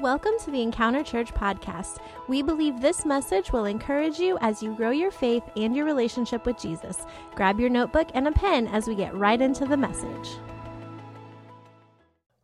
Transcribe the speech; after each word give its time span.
Welcome 0.00 0.32
to 0.44 0.50
the 0.50 0.60
Encounter 0.60 1.02
Church 1.02 1.32
podcast. 1.32 2.00
We 2.28 2.42
believe 2.42 2.82
this 2.82 3.06
message 3.06 3.50
will 3.50 3.64
encourage 3.64 4.18
you 4.18 4.36
as 4.42 4.62
you 4.62 4.74
grow 4.74 4.90
your 4.90 5.10
faith 5.10 5.42
and 5.56 5.74
your 5.74 5.86
relationship 5.86 6.44
with 6.44 6.58
Jesus. 6.58 7.06
Grab 7.34 7.58
your 7.58 7.70
notebook 7.70 8.08
and 8.12 8.28
a 8.28 8.32
pen 8.32 8.66
as 8.66 8.86
we 8.86 8.94
get 8.94 9.14
right 9.14 9.40
into 9.40 9.64
the 9.64 9.78
message. 9.78 10.28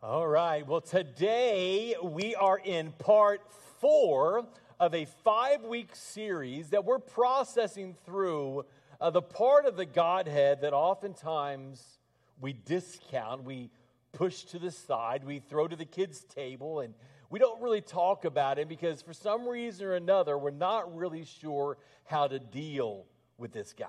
All 0.02 0.26
right. 0.26 0.66
Well, 0.66 0.80
today 0.80 1.94
we 2.02 2.34
are 2.36 2.56
in 2.56 2.92
part 2.92 3.42
four 3.80 4.46
of 4.80 4.94
a 4.94 5.04
five 5.22 5.62
week 5.62 5.94
series 5.94 6.70
that 6.70 6.86
we're 6.86 7.00
processing 7.00 7.94
through 8.06 8.64
uh, 8.98 9.10
the 9.10 9.20
part 9.20 9.66
of 9.66 9.76
the 9.76 9.84
Godhead 9.84 10.62
that 10.62 10.72
oftentimes 10.72 11.98
we 12.40 12.54
discount, 12.54 13.44
we 13.44 13.68
push 14.12 14.44
to 14.44 14.58
the 14.58 14.70
side, 14.70 15.22
we 15.22 15.38
throw 15.38 15.68
to 15.68 15.76
the 15.76 15.84
kids' 15.84 16.24
table, 16.24 16.80
and 16.80 16.94
we 17.32 17.38
don't 17.38 17.62
really 17.62 17.80
talk 17.80 18.26
about 18.26 18.58
him 18.58 18.68
because 18.68 19.00
for 19.00 19.14
some 19.14 19.48
reason 19.48 19.86
or 19.86 19.94
another, 19.94 20.36
we're 20.36 20.50
not 20.50 20.94
really 20.94 21.24
sure 21.24 21.78
how 22.04 22.28
to 22.28 22.38
deal 22.38 23.06
with 23.38 23.52
this 23.52 23.72
guy. 23.72 23.86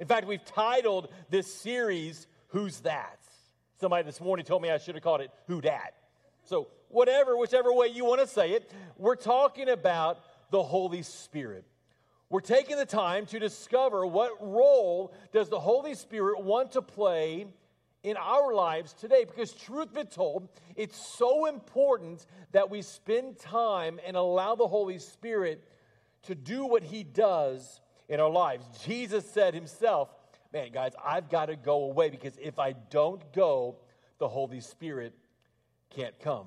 In 0.00 0.06
fact, 0.06 0.26
we've 0.26 0.44
titled 0.46 1.08
this 1.28 1.46
series, 1.52 2.26
Who's 2.48 2.80
That? 2.80 3.18
Somebody 3.78 4.04
this 4.04 4.18
morning 4.18 4.46
told 4.46 4.62
me 4.62 4.70
I 4.70 4.78
should 4.78 4.94
have 4.94 5.04
called 5.04 5.20
it 5.20 5.30
Who 5.46 5.60
Dat. 5.60 5.92
So, 6.44 6.68
whatever, 6.88 7.36
whichever 7.36 7.70
way 7.70 7.88
you 7.88 8.06
want 8.06 8.22
to 8.22 8.26
say 8.26 8.52
it, 8.52 8.72
we're 8.96 9.14
talking 9.14 9.68
about 9.68 10.20
the 10.50 10.62
Holy 10.62 11.02
Spirit. 11.02 11.66
We're 12.30 12.40
taking 12.40 12.78
the 12.78 12.86
time 12.86 13.26
to 13.26 13.38
discover 13.38 14.06
what 14.06 14.32
role 14.40 15.12
does 15.32 15.50
the 15.50 15.60
Holy 15.60 15.94
Spirit 15.94 16.42
want 16.42 16.72
to 16.72 16.80
play 16.80 17.46
in 18.08 18.16
our 18.16 18.54
lives 18.54 18.92
today 18.94 19.24
because, 19.24 19.52
truth 19.52 19.92
be 19.92 20.04
told, 20.04 20.48
it's 20.76 20.96
so 20.96 21.46
important 21.46 22.26
that 22.52 22.70
we 22.70 22.80
spend 22.82 23.38
time 23.38 24.00
and 24.06 24.16
allow 24.16 24.54
the 24.54 24.66
Holy 24.66 24.98
Spirit 24.98 25.62
to 26.22 26.34
do 26.34 26.64
what 26.64 26.82
He 26.82 27.04
does 27.04 27.80
in 28.08 28.20
our 28.20 28.30
lives. 28.30 28.64
Jesus 28.84 29.28
said 29.30 29.54
Himself, 29.54 30.08
Man, 30.52 30.72
guys, 30.72 30.92
I've 31.04 31.28
got 31.28 31.46
to 31.46 31.56
go 31.56 31.84
away 31.84 32.08
because 32.08 32.32
if 32.40 32.58
I 32.58 32.72
don't 32.72 33.32
go, 33.34 33.76
the 34.18 34.28
Holy 34.28 34.60
Spirit 34.60 35.12
can't 35.90 36.18
come. 36.20 36.46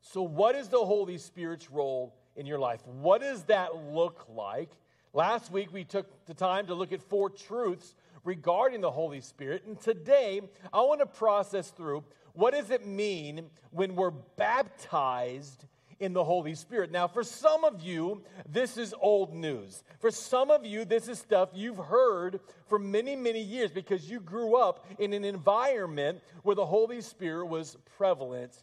So, 0.00 0.22
what 0.22 0.54
is 0.54 0.68
the 0.68 0.82
Holy 0.82 1.18
Spirit's 1.18 1.70
role 1.70 2.14
in 2.36 2.46
your 2.46 2.58
life? 2.58 2.80
What 2.86 3.20
does 3.20 3.44
that 3.44 3.76
look 3.92 4.26
like? 4.28 4.70
Last 5.12 5.52
week, 5.52 5.72
we 5.72 5.84
took 5.84 6.24
the 6.24 6.34
time 6.34 6.66
to 6.68 6.74
look 6.74 6.92
at 6.92 7.02
four 7.02 7.28
truths 7.28 7.94
regarding 8.24 8.80
the 8.80 8.90
Holy 8.90 9.20
Spirit. 9.20 9.64
And 9.66 9.80
today, 9.80 10.40
I 10.72 10.80
want 10.80 11.00
to 11.00 11.06
process 11.06 11.70
through 11.70 12.04
what 12.32 12.54
does 12.54 12.70
it 12.70 12.86
mean 12.86 13.46
when 13.70 13.94
we're 13.94 14.10
baptized 14.10 15.66
in 16.00 16.12
the 16.12 16.24
Holy 16.24 16.54
Spirit. 16.54 16.90
Now, 16.90 17.06
for 17.06 17.22
some 17.22 17.64
of 17.64 17.80
you, 17.80 18.22
this 18.48 18.76
is 18.76 18.94
old 19.00 19.32
news. 19.32 19.84
For 20.00 20.10
some 20.10 20.50
of 20.50 20.66
you, 20.66 20.84
this 20.84 21.08
is 21.08 21.18
stuff 21.18 21.50
you've 21.54 21.78
heard 21.78 22.40
for 22.66 22.78
many, 22.78 23.14
many 23.14 23.40
years 23.40 23.70
because 23.70 24.10
you 24.10 24.20
grew 24.20 24.56
up 24.56 24.86
in 24.98 25.12
an 25.12 25.24
environment 25.24 26.20
where 26.42 26.56
the 26.56 26.66
Holy 26.66 27.00
Spirit 27.00 27.46
was 27.46 27.76
prevalent 27.96 28.62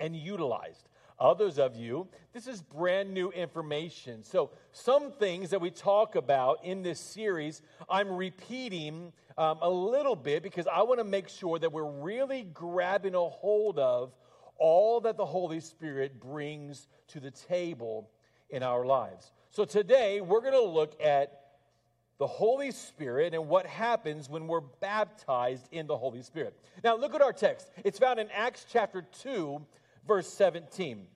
and 0.00 0.16
utilized. 0.16 0.88
Others 1.18 1.58
of 1.58 1.76
you, 1.76 2.08
this 2.34 2.46
is 2.46 2.60
brand 2.60 3.14
new 3.14 3.30
information. 3.30 4.22
So, 4.22 4.50
some 4.72 5.12
things 5.12 5.48
that 5.50 5.60
we 5.60 5.70
talk 5.70 6.14
about 6.14 6.62
in 6.62 6.82
this 6.82 7.00
series, 7.00 7.62
I'm 7.88 8.10
repeating 8.10 9.12
um, 9.38 9.58
a 9.62 9.70
little 9.70 10.16
bit 10.16 10.42
because 10.42 10.66
I 10.66 10.82
want 10.82 11.00
to 11.00 11.04
make 11.04 11.30
sure 11.30 11.58
that 11.58 11.72
we're 11.72 11.90
really 11.90 12.42
grabbing 12.42 13.14
a 13.14 13.28
hold 13.28 13.78
of 13.78 14.12
all 14.58 15.00
that 15.02 15.16
the 15.16 15.24
Holy 15.24 15.60
Spirit 15.60 16.20
brings 16.20 16.86
to 17.08 17.20
the 17.20 17.30
table 17.30 18.10
in 18.50 18.62
our 18.62 18.84
lives. 18.84 19.32
So, 19.50 19.64
today 19.64 20.20
we're 20.20 20.42
going 20.42 20.52
to 20.52 20.60
look 20.60 21.00
at 21.02 21.40
the 22.18 22.26
Holy 22.26 22.72
Spirit 22.72 23.32
and 23.32 23.48
what 23.48 23.64
happens 23.64 24.28
when 24.28 24.46
we're 24.46 24.60
baptized 24.60 25.68
in 25.72 25.86
the 25.86 25.96
Holy 25.96 26.20
Spirit. 26.20 26.58
Now, 26.84 26.94
look 26.96 27.14
at 27.14 27.22
our 27.22 27.32
text. 27.32 27.70
It's 27.84 27.98
found 27.98 28.20
in 28.20 28.28
Acts 28.30 28.66
chapter 28.70 29.06
2 29.22 29.62
verse 30.06 30.28
17. 30.28 31.06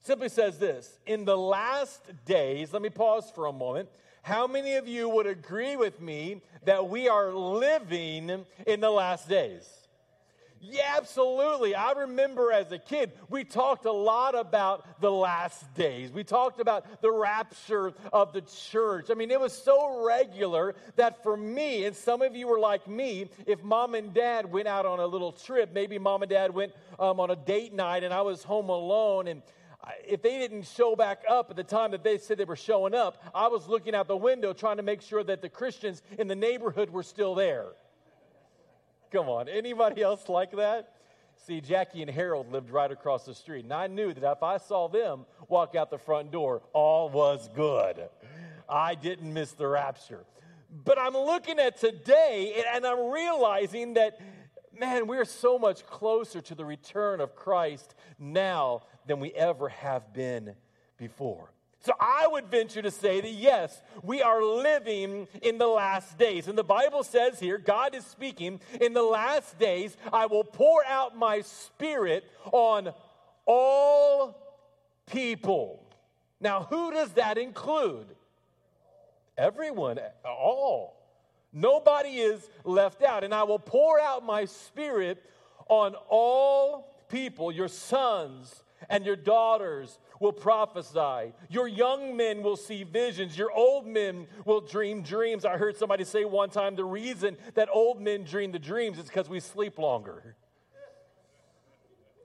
Simply 0.00 0.28
says 0.28 0.58
this 0.58 0.98
In 1.06 1.24
the 1.24 1.36
last 1.36 2.02
days, 2.24 2.72
let 2.72 2.82
me 2.82 2.90
pause 2.90 3.30
for 3.34 3.46
a 3.46 3.52
moment. 3.52 3.88
How 4.22 4.46
many 4.46 4.74
of 4.76 4.86
you 4.86 5.08
would 5.08 5.26
agree 5.26 5.76
with 5.76 6.00
me 6.00 6.42
that 6.64 6.88
we 6.88 7.08
are 7.08 7.32
living 7.32 8.44
in 8.66 8.80
the 8.80 8.90
last 8.90 9.28
days? 9.28 9.68
Yeah, 10.64 10.94
absolutely. 10.96 11.74
I 11.74 11.90
remember 11.90 12.52
as 12.52 12.70
a 12.70 12.78
kid, 12.78 13.10
we 13.28 13.42
talked 13.42 13.84
a 13.84 13.90
lot 13.90 14.38
about 14.38 15.00
the 15.00 15.10
last 15.10 15.74
days. 15.74 16.12
We 16.12 16.22
talked 16.22 16.60
about 16.60 17.02
the 17.02 17.10
rapture 17.10 17.92
of 18.12 18.32
the 18.32 18.42
church. 18.42 19.06
I 19.10 19.14
mean, 19.14 19.32
it 19.32 19.40
was 19.40 19.52
so 19.52 20.06
regular 20.06 20.76
that 20.94 21.24
for 21.24 21.36
me, 21.36 21.84
and 21.84 21.96
some 21.96 22.22
of 22.22 22.36
you 22.36 22.46
were 22.46 22.60
like 22.60 22.86
me, 22.86 23.28
if 23.44 23.60
mom 23.64 23.96
and 23.96 24.14
dad 24.14 24.52
went 24.52 24.68
out 24.68 24.86
on 24.86 25.00
a 25.00 25.06
little 25.06 25.32
trip, 25.32 25.72
maybe 25.74 25.98
mom 25.98 26.22
and 26.22 26.30
dad 26.30 26.54
went 26.54 26.72
um, 26.96 27.18
on 27.18 27.30
a 27.30 27.36
date 27.36 27.74
night 27.74 28.04
and 28.04 28.14
I 28.14 28.22
was 28.22 28.44
home 28.44 28.68
alone 28.68 29.26
and 29.26 29.42
if 30.06 30.22
they 30.22 30.38
didn't 30.38 30.62
show 30.62 30.94
back 30.94 31.24
up 31.28 31.50
at 31.50 31.56
the 31.56 31.64
time 31.64 31.90
that 31.90 32.04
they 32.04 32.16
said 32.18 32.38
they 32.38 32.44
were 32.44 32.54
showing 32.54 32.94
up, 32.94 33.20
I 33.34 33.48
was 33.48 33.66
looking 33.66 33.96
out 33.96 34.06
the 34.06 34.16
window 34.16 34.52
trying 34.52 34.76
to 34.76 34.84
make 34.84 35.02
sure 35.02 35.24
that 35.24 35.42
the 35.42 35.48
Christians 35.48 36.02
in 36.20 36.28
the 36.28 36.36
neighborhood 36.36 36.88
were 36.90 37.02
still 37.02 37.34
there. 37.34 37.72
Come 39.12 39.28
on, 39.28 39.46
anybody 39.46 40.00
else 40.00 40.30
like 40.30 40.52
that? 40.52 40.94
See, 41.46 41.60
Jackie 41.60 42.00
and 42.00 42.10
Harold 42.10 42.50
lived 42.50 42.70
right 42.70 42.90
across 42.90 43.26
the 43.26 43.34
street, 43.34 43.64
and 43.64 43.72
I 43.72 43.86
knew 43.86 44.14
that 44.14 44.32
if 44.32 44.42
I 44.42 44.56
saw 44.56 44.88
them 44.88 45.26
walk 45.48 45.74
out 45.74 45.90
the 45.90 45.98
front 45.98 46.30
door, 46.30 46.62
all 46.72 47.10
was 47.10 47.50
good. 47.54 48.08
I 48.68 48.94
didn't 48.94 49.30
miss 49.30 49.52
the 49.52 49.66
rapture. 49.66 50.24
But 50.84 50.98
I'm 50.98 51.12
looking 51.12 51.58
at 51.58 51.78
today, 51.78 52.64
and 52.72 52.86
I'm 52.86 53.10
realizing 53.10 53.94
that, 53.94 54.18
man, 54.78 55.06
we're 55.06 55.26
so 55.26 55.58
much 55.58 55.84
closer 55.84 56.40
to 56.40 56.54
the 56.54 56.64
return 56.64 57.20
of 57.20 57.36
Christ 57.36 57.94
now 58.18 58.82
than 59.06 59.20
we 59.20 59.30
ever 59.32 59.68
have 59.68 60.14
been 60.14 60.54
before. 60.96 61.52
So 61.82 61.92
I 61.98 62.28
would 62.28 62.46
venture 62.46 62.80
to 62.80 62.92
say 62.92 63.20
that 63.20 63.32
yes, 63.32 63.82
we 64.04 64.22
are 64.22 64.42
living 64.42 65.26
in 65.42 65.58
the 65.58 65.66
last 65.66 66.16
days. 66.16 66.46
And 66.46 66.56
the 66.56 66.62
Bible 66.62 67.02
says 67.02 67.40
here, 67.40 67.58
God 67.58 67.94
is 67.94 68.06
speaking, 68.06 68.60
in 68.80 68.92
the 68.92 69.02
last 69.02 69.58
days, 69.58 69.96
I 70.12 70.26
will 70.26 70.44
pour 70.44 70.84
out 70.86 71.16
my 71.16 71.40
spirit 71.40 72.24
on 72.52 72.92
all 73.46 74.36
people. 75.10 75.84
Now, 76.40 76.64
who 76.70 76.92
does 76.92 77.12
that 77.14 77.36
include? 77.36 78.06
Everyone, 79.36 79.98
all. 80.24 80.96
Nobody 81.52 82.10
is 82.10 82.48
left 82.64 83.02
out. 83.02 83.24
And 83.24 83.34
I 83.34 83.42
will 83.42 83.58
pour 83.58 84.00
out 84.00 84.24
my 84.24 84.44
spirit 84.44 85.22
on 85.68 85.96
all 86.08 86.94
people, 87.08 87.50
your 87.50 87.68
sons 87.68 88.62
and 88.88 89.04
your 89.04 89.16
daughters 89.16 89.98
will 90.22 90.32
prophesy. 90.32 91.34
Your 91.50 91.66
young 91.66 92.16
men 92.16 92.42
will 92.42 92.56
see 92.56 92.84
visions. 92.84 93.36
Your 93.36 93.50
old 93.50 93.86
men 93.86 94.28
will 94.46 94.60
dream 94.60 95.02
dreams. 95.02 95.44
I 95.44 95.58
heard 95.58 95.76
somebody 95.76 96.04
say 96.04 96.24
one 96.24 96.48
time 96.48 96.76
the 96.76 96.84
reason 96.84 97.36
that 97.54 97.68
old 97.70 98.00
men 98.00 98.22
dream 98.22 98.52
the 98.52 98.58
dreams 98.60 98.98
is 98.98 99.06
because 99.06 99.28
we 99.28 99.40
sleep 99.40 99.78
longer. 99.78 100.36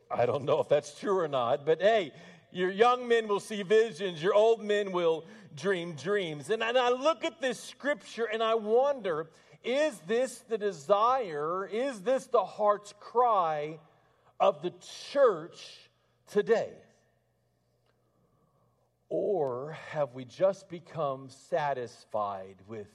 I 0.10 0.26
don't 0.26 0.46
know 0.46 0.62
if 0.62 0.70
that's 0.70 0.98
true 0.98 1.18
or 1.18 1.28
not, 1.28 1.66
but 1.66 1.82
hey, 1.82 2.14
your 2.52 2.70
young 2.70 3.08
men 3.08 3.28
will 3.28 3.42
see 3.42 3.64
visions, 3.64 4.24
your 4.24 4.36
old 4.36 4.64
men 4.64 4.92
will 4.92 5.26
dream 5.56 5.94
dreams. 5.94 6.50
And, 6.52 6.64
and 6.64 6.78
I 6.78 6.90
look 6.90 7.26
at 7.26 7.42
this 7.42 7.60
scripture 7.60 8.26
and 8.26 8.42
I 8.42 8.56
wonder 8.56 9.28
is 9.64 9.98
this 10.08 10.44
the 10.48 10.58
desire? 10.58 11.66
Is 11.66 12.00
this 12.02 12.28
the 12.28 12.46
heart's 12.46 12.94
cry 13.00 13.80
of 14.40 14.62
the 14.62 14.72
church 15.12 15.90
today? 16.32 16.70
Or 19.10 19.78
have 19.92 20.14
we 20.14 20.26
just 20.26 20.70
become 20.70 21.30
satisfied 21.30 22.56
with 22.68 22.88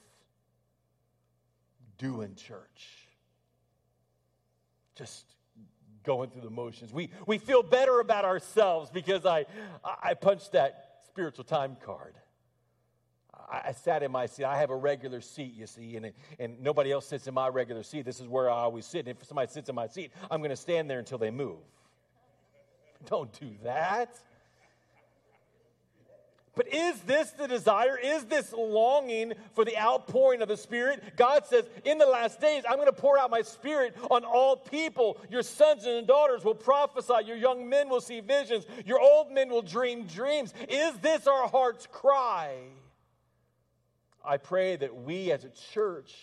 doing 1.99 2.35
church? 2.35 3.09
Just 4.95 5.25
going 6.05 6.31
through 6.31 6.43
the 6.43 6.51
motions. 6.51 6.93
We, 6.93 7.11
we 7.27 7.39
feel 7.39 7.63
better 7.63 8.01
about 8.01 8.25
ourselves 8.25 8.91
because 8.91 9.25
I, 9.25 9.47
I 10.03 10.15
punched 10.15 10.53
that 10.53 11.01
spiritual 11.07 11.45
time 11.45 11.77
card. 11.85 12.15
I, 13.51 13.69
I 13.69 13.73
sat 13.73 14.03
in 14.03 14.11
my 14.11 14.27
seat. 14.27 14.45
I 14.45 14.59
have 14.59 14.71
a 14.71 14.77
regular 14.77 15.21
seat, 15.21 15.55
you 15.55 15.67
see, 15.67 15.97
and, 15.97 16.13
and 16.39 16.61
nobody 16.61 16.93
else 16.93 17.07
sits 17.07 17.27
in 17.27 17.35
my 17.35 17.49
regular 17.49 17.83
seat. 17.83 18.05
This 18.05 18.21
is 18.21 18.29
where 18.29 18.51
I 18.51 18.55
always 18.55 18.85
sit. 18.85 19.07
And 19.07 19.09
if 19.09 19.25
somebody 19.25 19.51
sits 19.51 19.69
in 19.69 19.75
my 19.75 19.87
seat, 19.87 20.13
I'm 20.31 20.41
going 20.41 20.51
to 20.51 20.57
stand 20.57 20.91
there 20.91 20.99
until 20.99 21.19
they 21.19 21.31
move. 21.31 21.59
Don't 23.07 23.33
do 23.41 23.51
that. 23.65 24.19
But 26.55 26.73
is 26.73 27.01
this 27.01 27.31
the 27.31 27.49
desire? 27.49 27.97
Is 27.97 28.25
this 28.27 28.53
longing 28.53 29.33
for 29.55 29.65
the 29.65 29.79
outpouring 29.79 30.43
of 30.43 30.49
the 30.49 30.57
Spirit? 30.57 31.17
God 31.17 31.47
says, 31.47 31.65
In 31.85 31.97
the 31.97 32.07
last 32.07 32.43
days, 32.43 32.65
I'm 32.69 32.77
going 32.77 32.87
to 32.87 32.93
pour 32.93 33.19
out 33.19 33.31
my 33.31 33.41
Spirit 33.41 33.97
on 34.11 34.23
all 34.25 34.57
people. 34.57 35.19
Your 35.31 35.43
sons 35.43 35.87
and 35.87 36.07
daughters 36.07 36.45
will 36.45 36.55
prophesy. 36.55 37.25
Your 37.25 37.39
young 37.39 37.71
men 37.71 37.89
will 37.89 38.03
see 38.03 38.21
visions. 38.21 38.67
Your 38.85 39.01
old 39.01 39.33
men 39.33 39.49
will 39.49 39.63
dream 39.63 40.05
dreams. 40.05 40.53
Is 40.69 40.95
this 40.99 41.27
our 41.27 41.49
heart's 41.49 41.87
cry? 41.87 42.57
I 44.23 44.37
pray 44.37 44.77
that 44.77 44.95
we 44.95 45.33
as 45.33 45.45
a 45.45 45.51
church, 45.73 46.15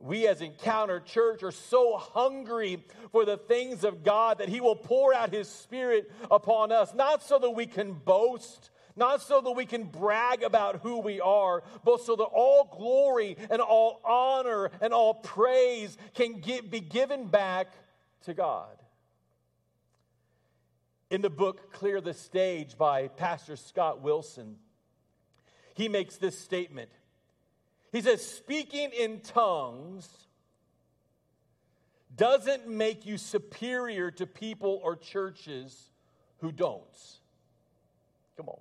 we 0.00 0.26
as 0.26 0.40
Encounter 0.40 0.98
Church, 0.98 1.44
are 1.44 1.52
so 1.52 1.96
hungry 1.96 2.84
for 3.12 3.24
the 3.24 3.36
things 3.36 3.84
of 3.84 4.02
God 4.02 4.38
that 4.38 4.48
He 4.48 4.60
will 4.60 4.76
pour 4.76 5.14
out 5.14 5.32
His 5.32 5.48
Spirit 5.48 6.10
upon 6.32 6.72
us, 6.72 6.94
not 6.94 7.22
so 7.22 7.38
that 7.38 7.50
we 7.50 7.66
can 7.66 7.92
boast 7.92 8.69
not 8.96 9.22
so 9.22 9.40
that 9.40 9.52
we 9.52 9.66
can 9.66 9.84
brag 9.84 10.42
about 10.42 10.80
who 10.82 10.98
we 11.00 11.20
are, 11.20 11.62
but 11.84 12.00
so 12.00 12.16
that 12.16 12.24
all 12.24 12.64
glory 12.76 13.36
and 13.50 13.60
all 13.60 14.00
honor 14.04 14.70
and 14.80 14.92
all 14.92 15.14
praise 15.14 15.96
can 16.14 16.40
get, 16.40 16.70
be 16.70 16.80
given 16.80 17.26
back 17.26 17.68
to 18.24 18.34
God. 18.34 18.76
In 21.10 21.22
the 21.22 21.30
book 21.30 21.72
Clear 21.72 22.00
the 22.00 22.14
Stage 22.14 22.78
by 22.78 23.08
Pastor 23.08 23.56
Scott 23.56 24.00
Wilson, 24.00 24.56
he 25.74 25.88
makes 25.88 26.16
this 26.16 26.38
statement. 26.38 26.90
He 27.92 28.00
says, 28.00 28.24
Speaking 28.24 28.90
in 28.96 29.20
tongues 29.20 30.08
doesn't 32.16 32.68
make 32.68 33.06
you 33.06 33.16
superior 33.16 34.10
to 34.10 34.26
people 34.26 34.80
or 34.84 34.96
churches 34.96 35.90
who 36.38 36.52
don't. 36.52 36.82
Come 38.36 38.48
on. 38.48 38.60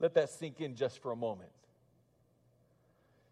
Let 0.00 0.14
that 0.14 0.30
sink 0.30 0.60
in 0.60 0.74
just 0.74 1.00
for 1.00 1.12
a 1.12 1.16
moment. 1.16 1.50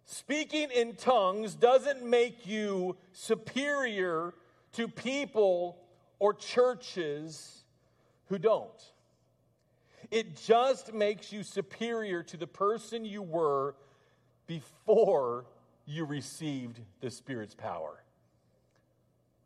Speaking 0.04 0.70
in 0.70 0.94
tongues 0.94 1.54
doesn't 1.54 2.04
make 2.04 2.46
you 2.46 2.96
superior 3.12 4.34
to 4.72 4.88
people 4.88 5.78
or 6.18 6.34
churches 6.34 7.64
who 8.26 8.38
don't. 8.38 8.70
It 10.10 10.36
just 10.44 10.92
makes 10.92 11.32
you 11.32 11.42
superior 11.42 12.22
to 12.24 12.36
the 12.36 12.46
person 12.46 13.04
you 13.04 13.22
were 13.22 13.74
before 14.46 15.46
you 15.86 16.04
received 16.04 16.80
the 17.00 17.10
Spirit's 17.10 17.54
power. 17.54 18.02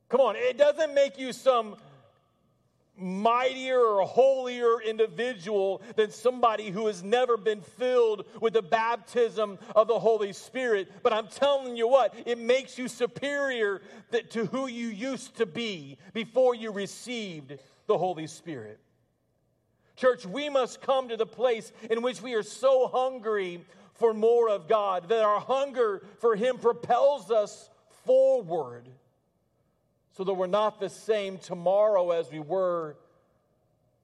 Come 0.09 0.21
on, 0.21 0.37
it 0.37 0.59
doesn't 0.59 0.95
make 0.95 1.19
you 1.19 1.33
some 1.33 1.77
mightier 2.97 3.79
or 3.79 4.07
holier 4.07 4.81
individual 4.81 5.83
than 5.97 6.11
somebody 6.11 6.71
who 6.71 6.87
has 6.87 7.03
never 7.03 7.37
been 7.37 7.61
filled 7.61 8.25
with 8.41 8.55
the 8.55 8.63
baptism 8.63 9.59
of 9.75 9.89
the 9.89 9.99
Holy 9.99 10.33
Spirit. 10.33 10.91
But 11.03 11.13
I'm 11.13 11.29
telling 11.29 11.77
you 11.77 11.89
what, 11.89 12.15
it 12.25 12.39
makes 12.39 12.79
you 12.79 12.89
superior 12.89 13.83
to 14.31 14.47
who 14.47 14.67
you 14.67 14.89
used 14.89 15.37
to 15.37 15.47
be 15.47 15.99
before 16.13 16.55
you 16.55 16.71
received 16.71 17.59
the 17.87 17.99
Holy 17.99 18.27
Spirit. 18.27 18.81
Church, 19.97 20.27
we 20.27 20.49
must 20.49 20.83
come 20.83 21.09
to 21.09 21.17
the 21.17 21.27
place 21.27 21.73
in 21.91 22.03
which 22.03 22.21
we 22.21 22.35
are 22.35 22.43
so 22.43 22.89
hungry 22.89 23.65
for 23.95 24.13
more 24.13 24.51
of 24.51 24.69
God 24.69 25.09
that 25.09 25.25
our 25.25 25.41
hunger 25.41 26.03
for 26.19 26.37
Him 26.37 26.59
propels 26.59 27.31
us 27.31 27.71
forward 28.05 28.89
so 30.17 30.25
that 30.25 30.33
we're 30.33 30.47
not 30.47 30.81
the 30.81 30.89
same 30.89 31.37
tomorrow 31.37 32.11
as 32.11 32.33
we 32.33 32.41
were 32.41 32.97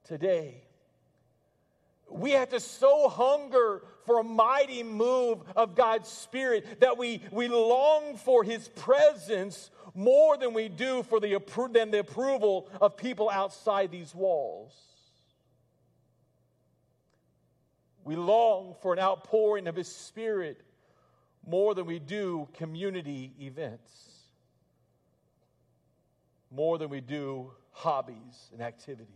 today. 0.04 0.62
We 2.10 2.32
have 2.32 2.50
to 2.50 2.60
so 2.60 3.08
hunger 3.08 3.82
for 4.04 4.20
a 4.20 4.22
mighty 4.22 4.82
move 4.82 5.38
of 5.56 5.74
God's 5.74 6.10
Spirit 6.10 6.80
that 6.80 6.98
we, 6.98 7.22
we 7.30 7.48
long 7.48 8.18
for 8.18 8.44
His 8.44 8.68
presence 8.68 9.70
more 9.94 10.36
than 10.36 10.52
we 10.52 10.68
do 10.68 11.02
for 11.02 11.18
the, 11.18 11.40
than 11.72 11.90
the 11.90 12.00
approval 12.00 12.68
of 12.78 12.98
people 12.98 13.30
outside 13.30 13.90
these 13.90 14.14
walls. 14.14 14.74
We 18.04 18.16
long 18.16 18.74
for 18.82 18.92
an 18.92 18.98
outpouring 18.98 19.66
of 19.66 19.76
His 19.76 19.88
Spirit 19.88 20.60
more 21.46 21.74
than 21.74 21.86
we 21.86 21.98
do 21.98 22.48
community 22.52 23.32
events 23.40 24.11
more 26.52 26.78
than 26.78 26.90
we 26.90 27.00
do 27.00 27.50
hobbies 27.72 28.50
and 28.52 28.60
activities. 28.60 29.08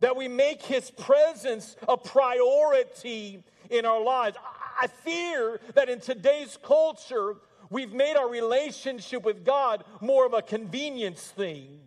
That 0.00 0.16
we 0.16 0.28
make 0.28 0.62
His 0.62 0.90
presence 0.90 1.76
a 1.88 1.96
priority 1.96 3.42
in 3.70 3.86
our 3.86 4.02
lives. 4.02 4.36
I 4.80 4.86
fear 4.88 5.60
that 5.74 5.88
in 5.88 6.00
today's 6.00 6.58
culture, 6.62 7.36
we've 7.70 7.92
made 7.92 8.16
our 8.16 8.28
relationship 8.28 9.24
with 9.24 9.44
God 9.44 9.84
more 10.00 10.26
of 10.26 10.34
a 10.34 10.42
convenience 10.42 11.22
thing 11.22 11.80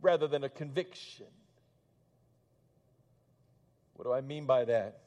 rather 0.00 0.26
than 0.26 0.44
a 0.44 0.48
conviction. 0.48 1.26
What 3.94 4.04
do 4.04 4.12
I 4.12 4.20
mean 4.20 4.46
by 4.46 4.64
that? 4.64 5.00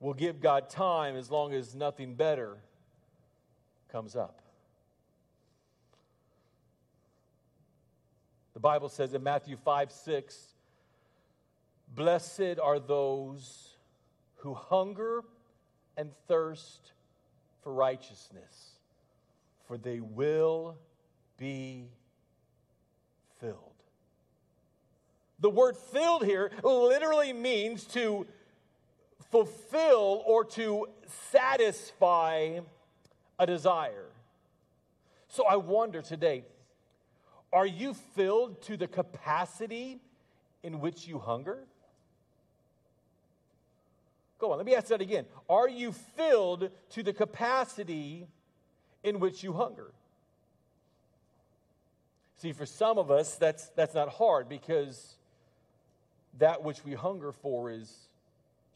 We'll 0.00 0.14
give 0.14 0.40
God 0.40 0.68
time 0.68 1.16
as 1.16 1.30
long 1.30 1.54
as 1.54 1.74
nothing 1.74 2.14
better 2.14 2.58
comes 3.94 4.16
up. 4.16 4.40
The 8.54 8.58
Bible 8.58 8.88
says 8.88 9.14
in 9.14 9.22
Matthew 9.22 9.56
5 9.56 9.92
6, 9.92 10.48
Blessed 11.94 12.58
are 12.60 12.80
those 12.80 13.76
who 14.38 14.54
hunger 14.54 15.22
and 15.96 16.10
thirst 16.26 16.90
for 17.62 17.72
righteousness, 17.72 18.80
for 19.68 19.78
they 19.78 20.00
will 20.00 20.76
be 21.38 21.86
filled. 23.38 23.58
The 25.38 25.50
word 25.50 25.76
filled 25.76 26.24
here 26.24 26.50
literally 26.64 27.32
means 27.32 27.84
to 27.84 28.26
fulfill 29.30 30.24
or 30.26 30.44
to 30.46 30.88
satisfy 31.30 32.58
a 33.38 33.46
desire. 33.46 34.06
So 35.28 35.44
I 35.44 35.56
wonder 35.56 36.02
today 36.02 36.44
are 37.52 37.66
you 37.66 37.94
filled 37.94 38.62
to 38.62 38.76
the 38.76 38.88
capacity 38.88 40.00
in 40.62 40.80
which 40.80 41.06
you 41.06 41.20
hunger? 41.20 41.58
Go 44.38 44.50
on, 44.50 44.58
let 44.58 44.66
me 44.66 44.74
ask 44.74 44.88
that 44.88 45.00
again. 45.00 45.24
Are 45.48 45.68
you 45.68 45.92
filled 45.92 46.70
to 46.90 47.02
the 47.02 47.12
capacity 47.12 48.26
in 49.04 49.20
which 49.20 49.44
you 49.44 49.52
hunger? 49.52 49.92
See, 52.38 52.52
for 52.52 52.66
some 52.66 52.98
of 52.98 53.10
us, 53.10 53.36
that's, 53.36 53.68
that's 53.70 53.94
not 53.94 54.08
hard 54.08 54.48
because 54.48 55.14
that 56.38 56.62
which 56.64 56.84
we 56.84 56.94
hunger 56.94 57.30
for 57.30 57.70
is 57.70 58.08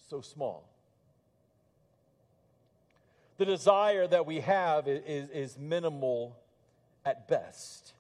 so 0.09 0.21
small 0.21 0.65
the 3.39 3.47
desire 3.47 4.07
that 4.07 4.27
we 4.27 4.41
have 4.41 4.87
is, 4.87 5.31
is 5.31 5.59
minimal 5.59 6.37
at 7.05 7.29
best. 7.29 7.95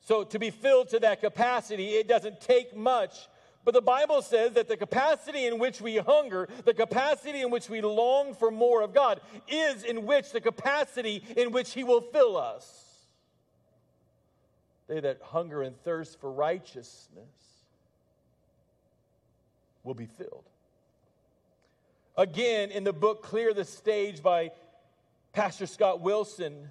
So, 0.00 0.24
to 0.24 0.38
be 0.38 0.50
filled 0.50 0.88
to 0.88 0.98
that 1.00 1.20
capacity, 1.20 1.90
it 1.90 2.08
doesn't 2.08 2.40
take 2.40 2.76
much. 2.76 3.28
But 3.64 3.74
the 3.74 3.82
Bible 3.82 4.22
says 4.22 4.54
that 4.54 4.68
the 4.68 4.76
capacity 4.76 5.46
in 5.46 5.58
which 5.58 5.80
we 5.80 5.98
hunger, 5.98 6.48
the 6.64 6.74
capacity 6.74 7.42
in 7.42 7.50
which 7.50 7.68
we 7.68 7.82
long 7.82 8.34
for 8.34 8.50
more 8.50 8.82
of 8.82 8.94
God, 8.94 9.20
is 9.46 9.84
in 9.84 10.06
which 10.06 10.32
the 10.32 10.40
capacity 10.40 11.22
in 11.36 11.52
which 11.52 11.72
He 11.74 11.84
will 11.84 12.00
fill 12.00 12.36
us. 12.38 12.86
They 14.88 14.98
that 14.98 15.20
hunger 15.22 15.62
and 15.62 15.78
thirst 15.84 16.18
for 16.20 16.32
righteousness 16.32 17.28
will 19.84 19.94
be 19.94 20.06
filled. 20.06 20.49
Again, 22.16 22.70
in 22.70 22.84
the 22.84 22.92
book 22.92 23.22
Clear 23.22 23.54
the 23.54 23.64
Stage 23.64 24.22
by 24.22 24.50
Pastor 25.32 25.66
Scott 25.66 26.00
Wilson, 26.00 26.68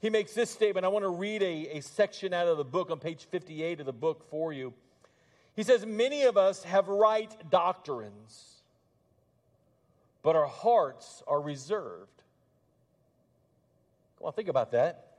he 0.00 0.10
makes 0.10 0.34
this 0.34 0.50
statement. 0.50 0.84
I 0.84 0.88
want 0.88 1.04
to 1.04 1.10
read 1.10 1.42
a, 1.42 1.76
a 1.76 1.80
section 1.80 2.34
out 2.34 2.48
of 2.48 2.58
the 2.58 2.64
book 2.64 2.90
on 2.90 2.98
page 2.98 3.26
58 3.30 3.80
of 3.80 3.86
the 3.86 3.92
book 3.92 4.28
for 4.30 4.52
you. 4.52 4.74
He 5.54 5.62
says, 5.62 5.86
Many 5.86 6.24
of 6.24 6.36
us 6.36 6.64
have 6.64 6.88
right 6.88 7.32
doctrines, 7.50 8.62
but 10.22 10.34
our 10.34 10.46
hearts 10.46 11.22
are 11.28 11.40
reserved. 11.40 12.22
Come 14.18 14.26
on, 14.26 14.32
think 14.32 14.48
about 14.48 14.72
that. 14.72 15.11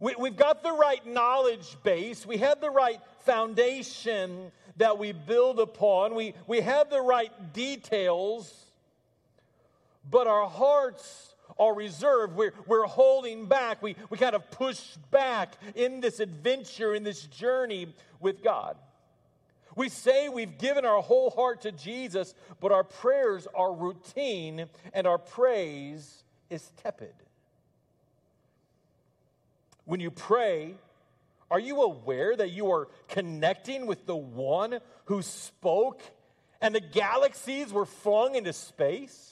We, 0.00 0.14
have 0.28 0.36
got 0.36 0.62
the 0.62 0.72
right 0.72 1.06
knowledge 1.06 1.76
base, 1.82 2.24
we 2.24 2.38
have 2.38 2.60
the 2.60 2.70
right 2.70 3.00
foundation 3.20 4.50
that 4.78 4.98
we 4.98 5.12
build 5.12 5.60
upon, 5.60 6.14
we, 6.14 6.34
we 6.46 6.62
have 6.62 6.88
the 6.88 7.02
right 7.02 7.52
details, 7.52 8.66
but 10.10 10.26
our 10.26 10.48
hearts 10.48 11.34
are 11.58 11.74
reserved. 11.74 12.34
We're, 12.34 12.54
we're 12.66 12.86
holding 12.86 13.44
back. 13.44 13.82
We, 13.82 13.94
we 14.08 14.16
kind 14.16 14.34
of 14.34 14.50
push 14.50 14.80
back 15.10 15.52
in 15.74 16.00
this 16.00 16.18
adventure, 16.18 16.94
in 16.94 17.02
this 17.02 17.24
journey 17.24 17.94
with 18.18 18.42
God. 18.42 18.76
We 19.76 19.90
say 19.90 20.28
we've 20.30 20.56
given 20.58 20.84
our 20.86 21.02
whole 21.02 21.30
heart 21.30 21.60
to 21.62 21.72
Jesus, 21.72 22.34
but 22.60 22.72
our 22.72 22.82
prayers 22.84 23.46
are 23.54 23.72
routine 23.72 24.66
and 24.94 25.06
our 25.06 25.18
praise 25.18 26.24
is 26.48 26.72
tepid. 26.82 27.14
When 29.84 30.00
you 30.00 30.10
pray, 30.10 30.74
are 31.50 31.60
you 31.60 31.82
aware 31.82 32.36
that 32.36 32.50
you 32.50 32.70
are 32.70 32.88
connecting 33.08 33.86
with 33.86 34.06
the 34.06 34.16
one 34.16 34.80
who 35.06 35.22
spoke 35.22 36.00
and 36.60 36.74
the 36.74 36.80
galaxies 36.80 37.72
were 37.72 37.86
flung 37.86 38.34
into 38.34 38.52
space? 38.52 39.30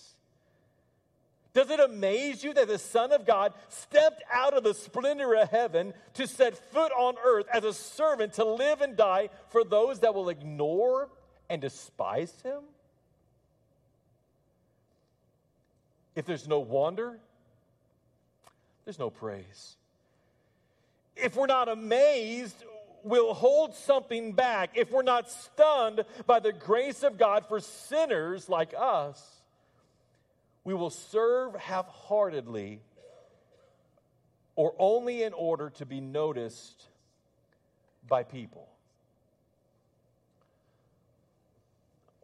Does 1.54 1.70
it 1.70 1.80
amaze 1.80 2.44
you 2.44 2.52
that 2.54 2.68
the 2.68 2.78
Son 2.78 3.12
of 3.12 3.26
God 3.26 3.52
stepped 3.68 4.22
out 4.32 4.54
of 4.54 4.64
the 4.64 4.74
splendor 4.74 5.34
of 5.34 5.48
heaven 5.48 5.94
to 6.14 6.26
set 6.26 6.56
foot 6.72 6.92
on 6.92 7.16
earth 7.24 7.46
as 7.52 7.64
a 7.64 7.72
servant 7.72 8.34
to 8.34 8.44
live 8.44 8.80
and 8.80 8.96
die 8.96 9.30
for 9.48 9.64
those 9.64 10.00
that 10.00 10.14
will 10.14 10.28
ignore 10.28 11.08
and 11.48 11.60
despise 11.60 12.32
him? 12.42 12.60
If 16.14 16.26
there's 16.26 16.48
no 16.48 16.60
wonder, 16.60 17.18
there's 18.84 18.98
no 18.98 19.10
praise. 19.10 19.76
If 21.20 21.36
we're 21.36 21.46
not 21.46 21.68
amazed, 21.68 22.64
we'll 23.02 23.34
hold 23.34 23.74
something 23.74 24.32
back. 24.32 24.70
If 24.74 24.90
we're 24.90 25.02
not 25.02 25.30
stunned 25.30 26.04
by 26.26 26.40
the 26.40 26.52
grace 26.52 27.02
of 27.02 27.18
God 27.18 27.46
for 27.48 27.60
sinners 27.60 28.48
like 28.48 28.74
us, 28.76 29.42
we 30.64 30.74
will 30.74 30.90
serve 30.90 31.54
half 31.54 31.88
heartedly 31.88 32.80
or 34.54 34.74
only 34.78 35.22
in 35.22 35.32
order 35.32 35.70
to 35.70 35.86
be 35.86 36.00
noticed 36.00 36.88
by 38.06 38.22
people. 38.22 38.68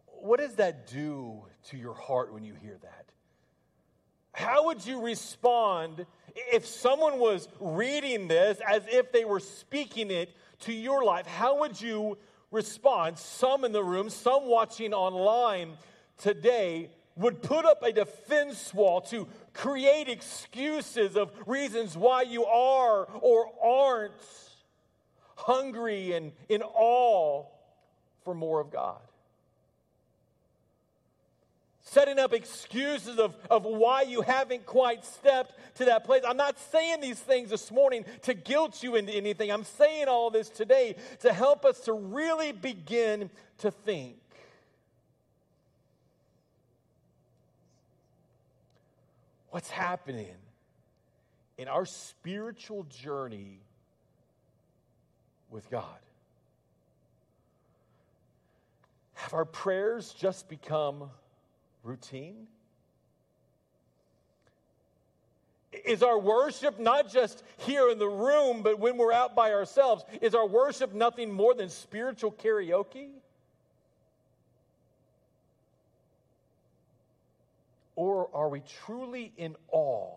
What 0.07 0.41
does 0.41 0.55
that 0.57 0.87
do 0.87 1.45
to 1.69 1.77
your 1.77 1.95
heart 1.95 2.33
when 2.33 2.45
you 2.45 2.55
hear 2.55 2.79
that? 2.83 3.05
How 4.33 4.67
would 4.67 4.85
you 4.85 5.01
respond 5.01 6.07
if 6.35 6.67
someone 6.67 7.19
was 7.19 7.49
reading 7.61 8.29
this 8.29 8.59
as 8.67 8.83
if 8.91 9.13
they 9.13 9.25
were 9.25 9.41
speaking 9.41 10.11
it 10.11 10.35
to 10.61 10.73
your 10.73 11.05
life? 11.05 11.27
How 11.27 11.61
would 11.61 11.81
you 11.81 12.19
respond? 12.51 13.19
Some 13.19 13.65
in 13.65 13.73
the 13.73 13.85
room, 13.85 14.11
some 14.11 14.47
watching 14.47 14.93
online 14.93 15.77
today 16.19 16.91
would 17.17 17.43
put 17.43 17.65
up 17.65 17.83
a 17.83 17.93
defense 17.93 18.75
wall 18.75 19.01
to 19.01 19.29
create 19.53 20.09
excuses 20.09 21.17
of 21.17 21.31
reasons 21.47 21.97
why 21.97 22.23
you 22.23 22.45
are 22.45 23.05
or 23.21 23.51
aren't 23.63 24.13
hungry 25.37 26.13
and 26.13 26.33
in 26.49 26.63
awe 26.63 27.45
for 28.25 28.35
more 28.35 28.61
of 28.61 28.71
God 28.71 29.01
setting 31.95 32.19
up 32.19 32.35
excuses 32.35 33.19
of, 33.19 33.37
of 33.49 33.65
why 33.65 34.03
you 34.03 34.21
haven't 34.21 34.67
quite 34.67 35.05
stepped 35.05 35.55
to 35.77 35.85
that 35.85 36.05
place. 36.05 36.23
I'm 36.27 36.37
not 36.37 36.59
saying 36.73 37.01
these 37.01 37.21
things 37.21 37.51
this 37.51 37.71
morning 37.71 38.05
to 38.23 38.35
guilt 38.35 38.83
you 38.83 38.97
into 38.97 39.13
anything. 39.13 39.51
I'm 39.51 39.65
saying 39.65 40.09
all 40.09 40.31
this 40.31 40.51
today 40.51 40.97
to 41.21 41.33
help 41.33 41.65
us 41.65 41.81
to 41.83 41.93
really 41.93 42.51
begin 42.51 43.31
to 43.59 43.71
think. 43.71 44.17
What's 49.51 49.71
happening 49.71 50.35
in 51.57 51.69
our 51.69 51.87
spiritual 51.87 52.83
journey 52.85 53.61
with 55.49 55.71
God? 55.71 55.87
Have 59.13 59.33
our 59.33 59.45
prayers 59.45 60.13
just 60.13 60.49
become 60.49 61.09
routine? 61.85 62.49
Is 65.85 66.03
our 66.03 66.19
worship 66.19 66.79
not 66.79 67.13
just 67.13 67.43
here 67.59 67.91
in 67.91 67.99
the 67.99 68.09
room, 68.09 68.63
but 68.63 68.79
when 68.79 68.97
we're 68.97 69.13
out 69.13 69.35
by 69.35 69.53
ourselves? 69.53 70.05
Is 70.21 70.35
our 70.35 70.47
worship 70.47 70.95
nothing 70.95 71.33
more 71.33 71.55
than 71.55 71.69
spiritual 71.69 72.33
karaoke? 72.33 73.11
Or 77.97 78.29
are 78.35 78.49
we 78.49 78.63
truly 78.85 79.33
in 79.37 79.57
awe 79.71 80.17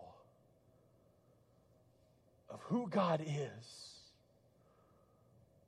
of 2.50 2.60
who 2.62 2.88
God 2.88 3.20
is, 3.20 3.94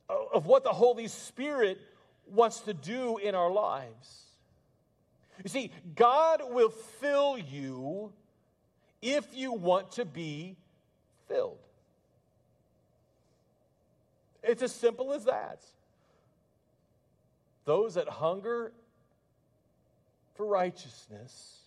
of 0.08 0.46
what 0.46 0.64
the 0.64 0.72
Holy 0.72 1.08
Spirit 1.08 1.78
wants 2.26 2.60
to 2.60 2.74
do 2.74 3.18
in 3.18 3.34
our 3.34 3.50
lives? 3.50 4.29
You 5.42 5.48
see, 5.48 5.70
God 5.94 6.42
will 6.50 6.70
fill 6.70 7.38
you 7.38 8.12
if 9.00 9.34
you 9.34 9.52
want 9.52 9.92
to 9.92 10.04
be 10.04 10.56
filled. 11.28 11.58
It's 14.42 14.62
as 14.62 14.74
simple 14.74 15.12
as 15.12 15.24
that. 15.24 15.60
Those 17.64 17.94
that 17.94 18.08
hunger 18.08 18.72
for 20.34 20.46
righteousness 20.46 21.58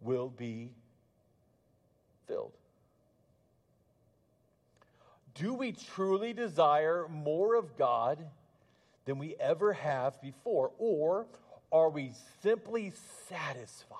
will 0.00 0.28
be 0.28 0.70
filled. 2.26 2.52
Do 5.34 5.54
we 5.54 5.72
truly 5.72 6.32
desire 6.32 7.06
more 7.08 7.56
of 7.56 7.76
God 7.76 8.24
than 9.04 9.18
we 9.18 9.36
ever 9.38 9.72
have 9.74 10.20
before? 10.20 10.72
Or 10.78 11.26
are 11.72 11.90
we 11.90 12.12
simply 12.42 12.92
satisfied? 13.28 13.98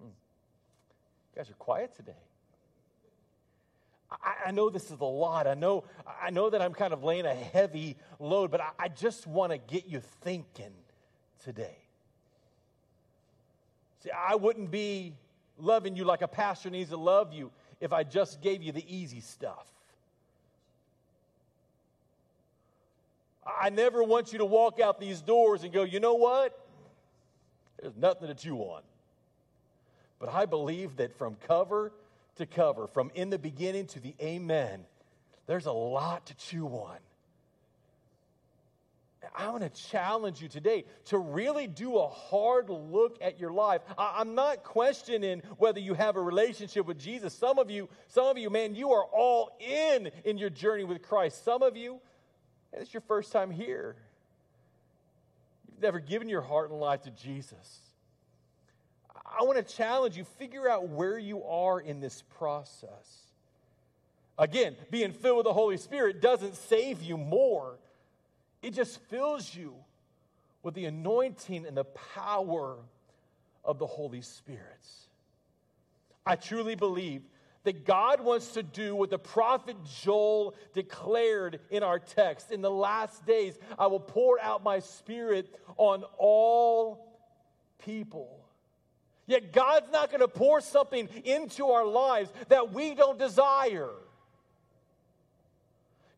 Hmm. 0.00 0.06
You 0.06 1.36
guys 1.36 1.50
are 1.50 1.54
quiet 1.54 1.94
today. 1.96 2.12
I, 4.10 4.34
I, 4.46 4.50
know 4.52 4.70
this 4.70 4.90
is 4.90 5.00
a 5.00 5.04
lot. 5.04 5.46
I 5.46 5.54
know, 5.54 5.84
I 6.20 6.30
know 6.30 6.50
that 6.50 6.62
I'm 6.62 6.72
kind 6.72 6.92
of 6.92 7.04
laying 7.04 7.26
a 7.26 7.34
heavy 7.34 7.96
load, 8.18 8.50
but 8.50 8.60
I, 8.60 8.70
I 8.78 8.88
just 8.88 9.26
want 9.26 9.52
to 9.52 9.58
get 9.58 9.86
you 9.86 10.00
thinking 10.22 10.72
today. 11.44 11.76
See, 14.02 14.10
I 14.10 14.36
wouldn't 14.36 14.70
be 14.70 15.12
loving 15.58 15.96
you 15.96 16.04
like 16.04 16.22
a 16.22 16.28
pastor 16.28 16.70
needs 16.70 16.90
to 16.90 16.96
love 16.96 17.32
you 17.32 17.50
if 17.80 17.92
I 17.92 18.02
just 18.02 18.40
gave 18.40 18.62
you 18.62 18.72
the 18.72 18.84
easy 18.88 19.20
stuff. 19.20 19.66
I 23.60 23.70
never 23.70 24.02
want 24.02 24.32
you 24.32 24.38
to 24.38 24.44
walk 24.44 24.80
out 24.80 25.00
these 25.00 25.22
doors 25.22 25.64
and 25.64 25.72
go, 25.72 25.82
you 25.82 26.00
know 26.00 26.14
what? 26.14 26.58
There's 27.80 27.96
nothing 27.96 28.28
to 28.28 28.34
chew 28.34 28.58
on. 28.58 28.82
But 30.18 30.30
I 30.30 30.46
believe 30.46 30.96
that 30.96 31.16
from 31.16 31.36
cover 31.46 31.92
to 32.36 32.46
cover, 32.46 32.86
from 32.86 33.10
in 33.14 33.30
the 33.30 33.38
beginning 33.38 33.86
to 33.88 34.00
the 34.00 34.14
amen, 34.20 34.84
there's 35.46 35.66
a 35.66 35.72
lot 35.72 36.26
to 36.26 36.36
chew 36.36 36.66
on. 36.66 36.98
I 39.36 39.50
want 39.50 39.62
to 39.62 39.82
challenge 39.90 40.40
you 40.40 40.48
today 40.48 40.84
to 41.06 41.18
really 41.18 41.66
do 41.66 41.98
a 41.98 42.08
hard 42.08 42.70
look 42.70 43.18
at 43.20 43.38
your 43.38 43.52
life. 43.52 43.82
I, 43.96 44.20
am 44.20 44.34
not 44.34 44.62
questioning 44.62 45.42
whether 45.58 45.80
you 45.80 45.94
have 45.94 46.16
a 46.16 46.20
relationship 46.20 46.86
with 46.86 46.98
Jesus. 46.98 47.34
Some 47.34 47.58
of 47.58 47.70
you, 47.70 47.88
some 48.06 48.26
of 48.26 48.38
you, 48.38 48.50
man, 48.50 48.74
you 48.74 48.92
are 48.92 49.04
all 49.04 49.56
in 49.60 50.10
in 50.24 50.38
your 50.38 50.50
journey 50.50 50.84
with 50.84 51.02
Christ. 51.02 51.44
Some 51.44 51.62
of 51.62 51.76
you, 51.76 52.00
and 52.72 52.82
it's 52.82 52.92
your 52.92 53.00
first 53.02 53.32
time 53.32 53.50
here. 53.50 53.96
You've 55.68 55.82
never 55.82 56.00
given 56.00 56.28
your 56.28 56.42
heart 56.42 56.70
and 56.70 56.78
life 56.78 57.02
to 57.02 57.10
Jesus. 57.10 57.80
I 59.24 59.44
want 59.44 59.58
to 59.58 59.74
challenge 59.74 60.16
you, 60.16 60.24
figure 60.24 60.68
out 60.68 60.88
where 60.88 61.18
you 61.18 61.44
are 61.44 61.80
in 61.80 62.00
this 62.00 62.22
process. 62.38 63.28
Again, 64.38 64.76
being 64.90 65.12
filled 65.12 65.38
with 65.38 65.44
the 65.44 65.52
Holy 65.52 65.76
Spirit 65.76 66.22
doesn't 66.22 66.56
save 66.56 67.02
you 67.02 67.16
more, 67.16 67.78
it 68.62 68.72
just 68.72 69.00
fills 69.02 69.54
you 69.54 69.74
with 70.62 70.74
the 70.74 70.86
anointing 70.86 71.66
and 71.66 71.76
the 71.76 71.84
power 71.84 72.76
of 73.64 73.78
the 73.78 73.86
Holy 73.86 74.22
Spirit. 74.22 74.86
I 76.24 76.36
truly 76.36 76.74
believe 76.74 77.22
that 77.68 77.84
God 77.84 78.22
wants 78.22 78.52
to 78.52 78.62
do 78.62 78.94
what 78.94 79.10
the 79.10 79.18
prophet 79.18 79.76
Joel 80.00 80.54
declared 80.72 81.60
in 81.68 81.82
our 81.82 81.98
text. 81.98 82.50
In 82.50 82.62
the 82.62 82.70
last 82.70 83.26
days, 83.26 83.58
I 83.78 83.88
will 83.88 84.00
pour 84.00 84.40
out 84.40 84.64
my 84.64 84.78
spirit 84.78 85.54
on 85.76 86.02
all 86.16 87.20
people. 87.84 88.40
Yet 89.26 89.52
God's 89.52 89.92
not 89.92 90.08
going 90.10 90.22
to 90.22 90.28
pour 90.28 90.62
something 90.62 91.10
into 91.26 91.66
our 91.66 91.84
lives 91.84 92.30
that 92.48 92.72
we 92.72 92.94
don't 92.94 93.18
desire. 93.18 93.90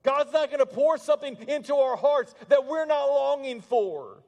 God's 0.04 0.32
not 0.32 0.50
going 0.50 0.60
to 0.60 0.66
pour 0.66 0.98
something 0.98 1.36
into 1.48 1.74
our 1.74 1.96
hearts 1.96 2.32
that 2.48 2.64
we're 2.64 2.86
not 2.86 3.06
longing 3.06 3.60
for. 3.60 4.22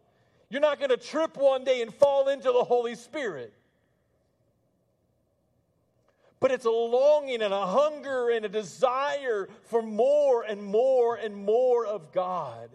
You're 0.50 0.60
not 0.60 0.80
going 0.80 0.90
to 0.90 0.96
trip 0.96 1.36
one 1.36 1.62
day 1.62 1.82
and 1.82 1.94
fall 1.94 2.26
into 2.28 2.50
the 2.50 2.64
Holy 2.64 2.96
Spirit. 2.96 3.54
But 6.42 6.50
it's 6.50 6.64
a 6.64 6.70
longing 6.70 7.40
and 7.40 7.54
a 7.54 7.66
hunger 7.66 8.28
and 8.28 8.44
a 8.44 8.48
desire 8.48 9.48
for 9.66 9.80
more 9.80 10.42
and 10.42 10.60
more 10.60 11.14
and 11.14 11.36
more 11.36 11.86
of 11.86 12.10
God. 12.10 12.68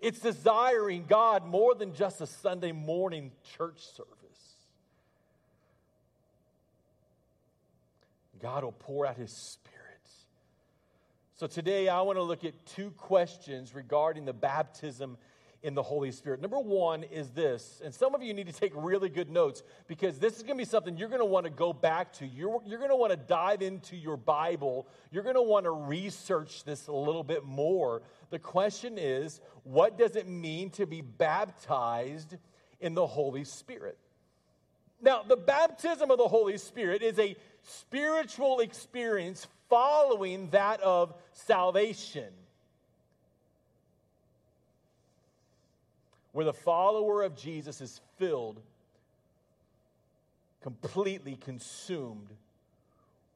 It's 0.00 0.18
desiring 0.18 1.04
God 1.08 1.46
more 1.46 1.76
than 1.76 1.94
just 1.94 2.20
a 2.20 2.26
Sunday 2.26 2.72
morning 2.72 3.30
church 3.56 3.78
service. 3.94 4.08
God 8.40 8.64
will 8.64 8.72
pour 8.72 9.06
out 9.06 9.16
His 9.16 9.30
Spirit. 9.30 9.70
So 11.36 11.46
today 11.46 11.88
I 11.88 12.00
want 12.00 12.18
to 12.18 12.24
look 12.24 12.44
at 12.44 12.66
two 12.66 12.90
questions 12.90 13.76
regarding 13.76 14.24
the 14.24 14.32
baptism 14.32 15.18
in 15.62 15.74
the 15.74 15.82
Holy 15.82 16.10
Spirit. 16.10 16.40
Number 16.40 16.58
one 16.58 17.04
is 17.04 17.30
this, 17.30 17.80
and 17.84 17.94
some 17.94 18.14
of 18.14 18.22
you 18.22 18.34
need 18.34 18.48
to 18.48 18.52
take 18.52 18.72
really 18.74 19.08
good 19.08 19.30
notes 19.30 19.62
because 19.86 20.18
this 20.18 20.36
is 20.36 20.42
going 20.42 20.56
to 20.58 20.64
be 20.64 20.68
something 20.68 20.96
you're 20.96 21.08
going 21.08 21.20
to 21.20 21.24
want 21.24 21.44
to 21.44 21.50
go 21.50 21.72
back 21.72 22.12
to. 22.14 22.26
You're, 22.26 22.60
you're 22.66 22.78
going 22.78 22.90
to 22.90 22.96
want 22.96 23.12
to 23.12 23.16
dive 23.16 23.62
into 23.62 23.96
your 23.96 24.16
Bible. 24.16 24.88
You're 25.12 25.22
going 25.22 25.36
to 25.36 25.42
want 25.42 25.64
to 25.64 25.70
research 25.70 26.64
this 26.64 26.88
a 26.88 26.92
little 26.92 27.22
bit 27.22 27.44
more. 27.44 28.02
The 28.30 28.40
question 28.40 28.98
is 28.98 29.40
what 29.62 29.96
does 29.96 30.16
it 30.16 30.26
mean 30.26 30.70
to 30.70 30.86
be 30.86 31.00
baptized 31.00 32.36
in 32.80 32.94
the 32.94 33.06
Holy 33.06 33.44
Spirit? 33.44 33.98
Now, 35.00 35.22
the 35.22 35.36
baptism 35.36 36.10
of 36.10 36.18
the 36.18 36.28
Holy 36.28 36.58
Spirit 36.58 37.02
is 37.02 37.18
a 37.18 37.36
spiritual 37.62 38.60
experience 38.60 39.46
following 39.68 40.50
that 40.50 40.80
of 40.80 41.14
salvation. 41.32 42.32
Where 46.32 46.44
the 46.44 46.52
follower 46.52 47.22
of 47.22 47.36
Jesus 47.36 47.80
is 47.80 48.00
filled, 48.18 48.60
completely 50.62 51.36
consumed 51.36 52.28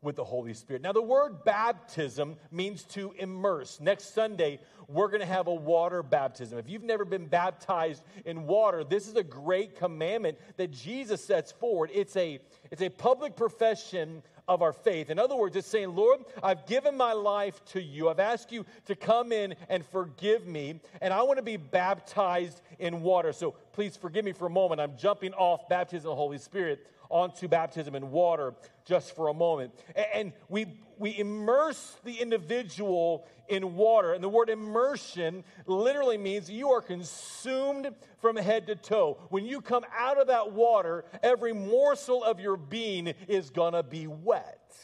with 0.03 0.17
the 0.17 0.25
Holy 0.25 0.55
Spirit. 0.55 0.83
Now, 0.83 0.93
the 0.93 1.03
word 1.03 1.45
baptism 1.45 2.37
means 2.50 2.85
to 2.85 3.12
immerse. 3.19 3.81
Next 3.81 4.15
Sunday, 4.15 4.61
we're 4.88 5.09
going 5.09 5.21
to 5.21 5.26
have 5.26 5.49
a 5.49 5.55
water 5.55 6.03
baptism. 6.03 6.59
If 6.59 6.69
you've 6.69 6.85
never 6.85 7.05
been 7.05 7.26
baptized 7.26 8.03
in 8.25 8.47
water, 8.47 8.85
this 8.85 9.09
is 9.09 9.17
a 9.17 9.25
great 9.25 9.76
commandment 9.76 10.38
that 10.59 10.71
Jesus 10.71 11.25
sets 11.25 11.50
forward. 11.50 11.91
It's 11.93 12.17
a, 12.17 12.38
it's 12.71 12.83
a 12.83 12.88
public 12.88 13.37
profession 13.37 14.23
of 14.49 14.62
our 14.62 14.73
faith. 14.73 15.11
In 15.11 15.19
other 15.19 15.37
words, 15.37 15.57
it's 15.57 15.67
saying, 15.67 15.95
Lord, 15.95 16.21
I've 16.43 16.67
given 16.67 16.97
my 16.97 17.12
life 17.12 17.65
to 17.67 17.83
you. 17.83 18.09
I've 18.09 18.21
asked 18.21 18.53
you 18.53 18.65
to 18.87 18.95
come 18.95 19.33
in 19.33 19.55
and 19.69 19.85
forgive 19.85 20.47
me, 20.47 20.81
and 21.00 21.12
I 21.12 21.23
want 21.23 21.38
to 21.38 21.43
be 21.43 21.57
baptized 21.57 22.61
in 22.79 23.03
water. 23.03 23.33
So 23.33 23.53
please 23.73 23.97
forgive 23.97 24.25
me 24.25 24.33
for 24.33 24.47
a 24.47 24.50
moment. 24.50 24.81
I'm 24.81 24.97
jumping 24.97 25.35
off 25.35 25.69
baptism 25.69 26.11
of 26.11 26.12
the 26.12 26.21
Holy 26.21 26.38
Spirit 26.38 26.87
onto 27.09 27.49
baptism 27.49 27.95
in 27.95 28.11
water 28.11 28.55
just 28.85 29.15
for 29.15 29.29
a 29.29 29.35
moment. 29.35 29.73
And 30.15 30.33
we, 30.49 30.67
we 30.99 31.19
immerse 31.19 31.97
the 32.05 32.15
individual 32.15 33.27
in 33.49 33.75
water. 33.75 34.13
And 34.13 34.23
the 34.23 34.29
word 34.29 34.51
immersion 34.51 35.45
literally 35.67 36.19
means 36.19 36.51
you 36.51 36.71
are 36.71 36.81
consumed 36.81 37.91
from 38.21 38.37
head 38.37 38.67
to 38.69 38.77
toe. 38.77 39.19
When 39.29 39.45
you 39.45 39.61
come 39.61 39.85
out 39.97 40.21
of 40.21 40.29
that 40.29 40.53
water, 40.53 41.05
every 41.23 41.53
morsel 41.53 42.25
of 42.25 42.41
your 42.41 42.57
being 42.57 43.09
is 43.29 43.51
going 43.51 43.75
to 43.75 43.83
be 43.83 44.07
wet. 44.07 44.77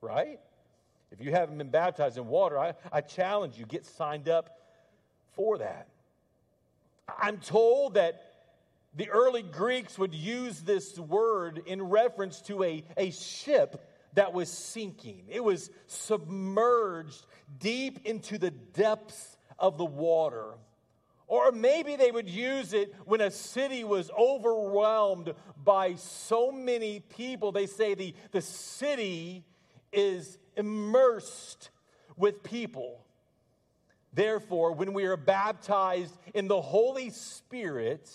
Right? 0.00 0.40
If 1.10 1.20
you 1.20 1.30
haven't 1.30 1.58
been 1.58 1.70
baptized 1.70 2.18
in 2.18 2.26
water, 2.26 2.58
I, 2.58 2.74
I 2.92 3.00
challenge 3.00 3.56
you, 3.56 3.66
get 3.66 3.86
signed 3.86 4.28
up 4.28 4.58
for 5.34 5.58
that. 5.58 5.88
I'm 7.18 7.38
told 7.38 7.94
that 7.94 8.23
the 8.96 9.08
early 9.10 9.42
Greeks 9.42 9.98
would 9.98 10.14
use 10.14 10.60
this 10.60 10.98
word 10.98 11.62
in 11.66 11.82
reference 11.82 12.40
to 12.42 12.62
a, 12.62 12.84
a 12.96 13.10
ship 13.10 13.84
that 14.14 14.32
was 14.32 14.48
sinking. 14.48 15.24
It 15.28 15.42
was 15.42 15.70
submerged 15.86 17.26
deep 17.58 18.00
into 18.04 18.38
the 18.38 18.50
depths 18.50 19.36
of 19.58 19.78
the 19.78 19.84
water. 19.84 20.54
Or 21.26 21.50
maybe 21.50 21.96
they 21.96 22.10
would 22.10 22.28
use 22.28 22.72
it 22.72 22.94
when 23.06 23.20
a 23.20 23.30
city 23.30 23.82
was 23.82 24.10
overwhelmed 24.16 25.34
by 25.64 25.94
so 25.94 26.52
many 26.52 27.00
people. 27.00 27.50
They 27.50 27.66
say 27.66 27.94
the, 27.94 28.14
the 28.30 28.42
city 28.42 29.44
is 29.92 30.38
immersed 30.56 31.70
with 32.16 32.42
people. 32.42 33.00
Therefore, 34.12 34.72
when 34.72 34.92
we 34.92 35.06
are 35.06 35.16
baptized 35.16 36.16
in 36.34 36.46
the 36.46 36.60
Holy 36.60 37.10
Spirit, 37.10 38.08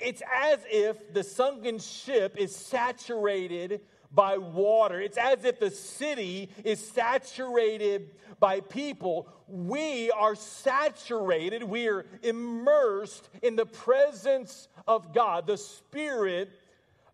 it's 0.00 0.22
as 0.34 0.58
if 0.70 1.12
the 1.12 1.22
sunken 1.22 1.78
ship 1.78 2.36
is 2.36 2.54
saturated 2.54 3.80
by 4.12 4.38
water. 4.38 5.00
It's 5.00 5.18
as 5.18 5.44
if 5.44 5.60
the 5.60 5.70
city 5.70 6.50
is 6.64 6.84
saturated 6.86 8.10
by 8.40 8.60
people. 8.60 9.28
We 9.48 10.10
are 10.10 10.34
saturated, 10.34 11.62
we 11.62 11.88
are 11.88 12.06
immersed 12.22 13.28
in 13.42 13.56
the 13.56 13.66
presence 13.66 14.68
of 14.86 15.12
God, 15.12 15.46
the 15.46 15.56
Spirit 15.56 16.50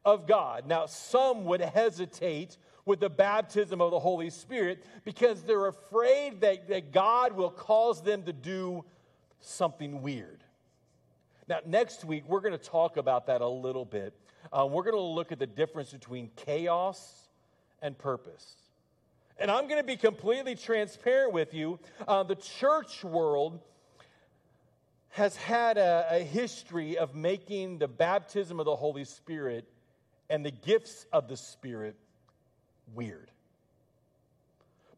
of 0.05 0.27
God. 0.27 0.67
Now, 0.67 0.87
some 0.87 1.45
would 1.47 1.61
hesitate 1.61 2.57
with 2.85 3.01
the 3.01 3.09
baptism 3.09 3.81
of 3.81 3.91
the 3.91 3.99
Holy 3.99 4.31
Spirit 4.31 4.85
because 5.05 5.43
they're 5.43 5.69
afraid 5.69 6.41
that, 6.43 6.69
that 6.69 6.93
God 6.93 7.33
will 7.33 7.51
cause 7.51 8.03
them 8.03 8.25
to 8.25 8.33
do 8.33 8.85
something 9.41 10.03
weird. 10.03 10.44
Now, 11.47 11.59
next 11.67 12.05
week, 12.05 12.25
we're 12.27 12.41
going 12.41 12.57
to 12.57 12.65
talk 12.65 12.97
about 12.97 13.27
that 13.27 13.41
a 13.41 13.49
little 13.49 13.85
bit. 13.85 14.15
Uh, 14.53 14.67
we're 14.67 14.83
going 14.83 14.97
to 14.97 15.01
look 15.01 15.31
at 15.31 15.39
the 15.39 15.47
difference 15.47 15.93
between 15.93 16.31
chaos 16.37 17.29
and 17.83 17.97
purpose. 17.99 18.55
And 19.39 19.51
I'm 19.51 19.69
going 19.69 19.81
to 19.81 19.87
be 19.87 19.97
completely 19.97 20.55
transparent 20.55 21.33
with 21.33 21.53
you. 21.53 21.79
Uh, 22.07 22.23
the 22.23 22.37
church 22.37 23.05
world 23.05 23.61
has 25.11 25.37
had 25.37 25.77
a, 25.77 26.07
a 26.11 26.19
history 26.21 26.97
of 26.97 27.15
making 27.15 27.79
the 27.79 27.89
baptism 27.89 28.59
of 28.59 28.67
the 28.67 28.77
Holy 28.77 29.05
Spirit 29.05 29.69
and 30.31 30.45
the 30.45 30.51
gifts 30.51 31.05
of 31.13 31.29
the 31.29 31.37
Spirit 31.37 31.97
weird. 32.95 33.31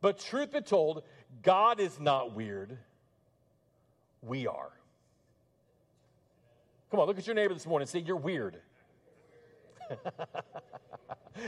But 0.00 0.20
truth 0.20 0.52
be 0.52 0.60
told, 0.60 1.02
God 1.42 1.80
is 1.80 1.98
not 1.98 2.34
weird. 2.34 2.78
We 4.22 4.46
are. 4.46 4.75
Come 6.90 7.00
on, 7.00 7.06
look 7.06 7.18
at 7.18 7.26
your 7.26 7.34
neighbor 7.34 7.54
this 7.54 7.66
morning 7.66 7.84
and 7.84 7.90
say, 7.90 7.98
You're 8.00 8.16
weird. 8.16 8.58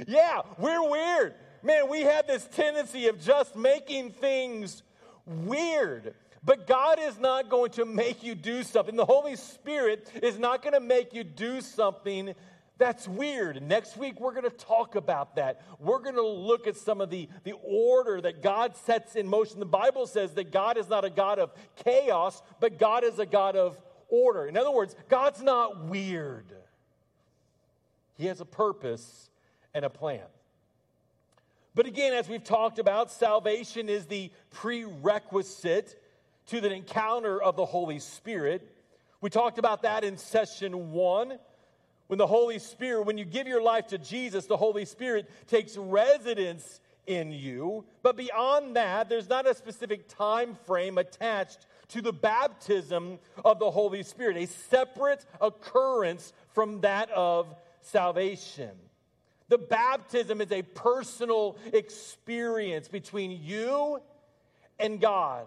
yeah, 0.07 0.42
we're 0.59 0.88
weird. 0.88 1.35
Man, 1.62 1.88
we 1.88 2.03
have 2.03 2.27
this 2.27 2.46
tendency 2.55 3.09
of 3.09 3.20
just 3.20 3.57
making 3.57 4.12
things 4.12 4.83
weird. 5.27 6.14
But 6.44 6.66
God 6.66 6.98
is 7.01 7.18
not 7.18 7.51
going 7.51 7.72
to 7.72 7.85
make 7.85 8.22
you 8.22 8.35
do 8.35 8.62
something. 8.62 8.94
The 8.94 9.05
Holy 9.05 9.37
Spirit 9.37 10.09
is 10.22 10.38
not 10.38 10.62
going 10.62 10.74
to 10.74 10.81
make 10.81 11.12
you 11.12 11.24
do 11.24 11.61
something 11.61 12.35
that's 12.79 13.09
weird. 13.09 13.61
Next 13.61 13.96
week, 13.96 14.20
we're 14.20 14.31
going 14.33 14.44
to 14.44 14.51
talk 14.51 14.94
about 14.94 15.35
that. 15.35 15.62
We're 15.81 15.98
going 15.98 16.14
to 16.14 16.27
look 16.27 16.68
at 16.68 16.77
some 16.77 17.01
of 17.01 17.11
the, 17.11 17.29
the 17.42 17.55
order 17.64 18.20
that 18.20 18.40
God 18.40 18.77
sets 18.77 19.16
in 19.16 19.27
motion. 19.27 19.59
The 19.59 19.66
Bible 19.66 20.07
says 20.07 20.35
that 20.35 20.53
God 20.53 20.79
is 20.79 20.88
not 20.88 21.05
a 21.05 21.11
God 21.11 21.40
of 21.40 21.53
chaos, 21.85 22.40
but 22.61 22.79
God 22.79 23.03
is 23.03 23.18
a 23.18 23.27
God 23.27 23.57
of 23.57 23.77
order. 24.09 24.47
In 24.47 24.57
other 24.57 24.71
words, 24.71 24.94
God's 25.09 25.42
not 25.42 25.85
weird, 25.85 26.47
He 28.16 28.27
has 28.27 28.40
a 28.40 28.47
purpose 28.47 29.31
and 29.75 29.85
a 29.85 29.90
plan. 29.90 30.23
But 31.75 31.87
again, 31.87 32.12
as 32.12 32.29
we've 32.29 32.42
talked 32.42 32.81
about, 32.81 33.12
salvation 33.12 33.88
is 33.88 34.07
the 34.07 34.33
prerequisite 34.51 36.03
to 36.47 36.61
the 36.61 36.73
encounter 36.73 37.40
of 37.40 37.55
the 37.55 37.64
Holy 37.64 38.01
Spirit. 38.01 38.75
We 39.21 39.31
talked 39.31 39.59
about 39.59 39.83
that 39.83 40.03
in 40.03 40.16
session 40.16 40.90
one. 40.90 41.38
When 42.09 42.18
the 42.18 42.27
Holy 42.27 42.59
Spirit, 42.59 43.03
when 43.03 43.18
you 43.18 43.25
give 43.25 43.47
your 43.47 43.62
life 43.62 43.88
to 43.88 43.99
Jesus, 43.99 44.47
the 44.47 44.57
Holy 44.57 44.87
Spirit 44.87 45.31
takes 45.47 45.77
residence 45.77 46.81
in 47.07 47.33
you. 47.33 47.85
But 48.03 48.16
beyond 48.16 48.77
that, 48.77 49.09
there's 49.09 49.29
not 49.29 49.47
a 49.47 49.55
specific 49.55 50.09
time 50.09 50.57
frame 50.66 50.99
attached 50.99 51.66
to 51.88 52.03
the 52.03 52.12
baptism 52.12 53.18
of 53.44 53.59
the 53.59 53.70
Holy 53.70 54.03
Spirit, 54.03 54.37
a 54.37 54.46
separate 54.46 55.24
occurrence 55.40 56.33
from 56.53 56.81
that 56.83 57.11
of 57.11 57.55
salvation. 57.81 58.70
The 59.48 59.59
baptism 59.59 60.40
is 60.40 60.53
a 60.53 60.62
personal 60.62 61.57
experience 61.72 62.88
between 62.88 63.31
you 63.42 64.01
and 64.79 65.01
God. 65.01 65.46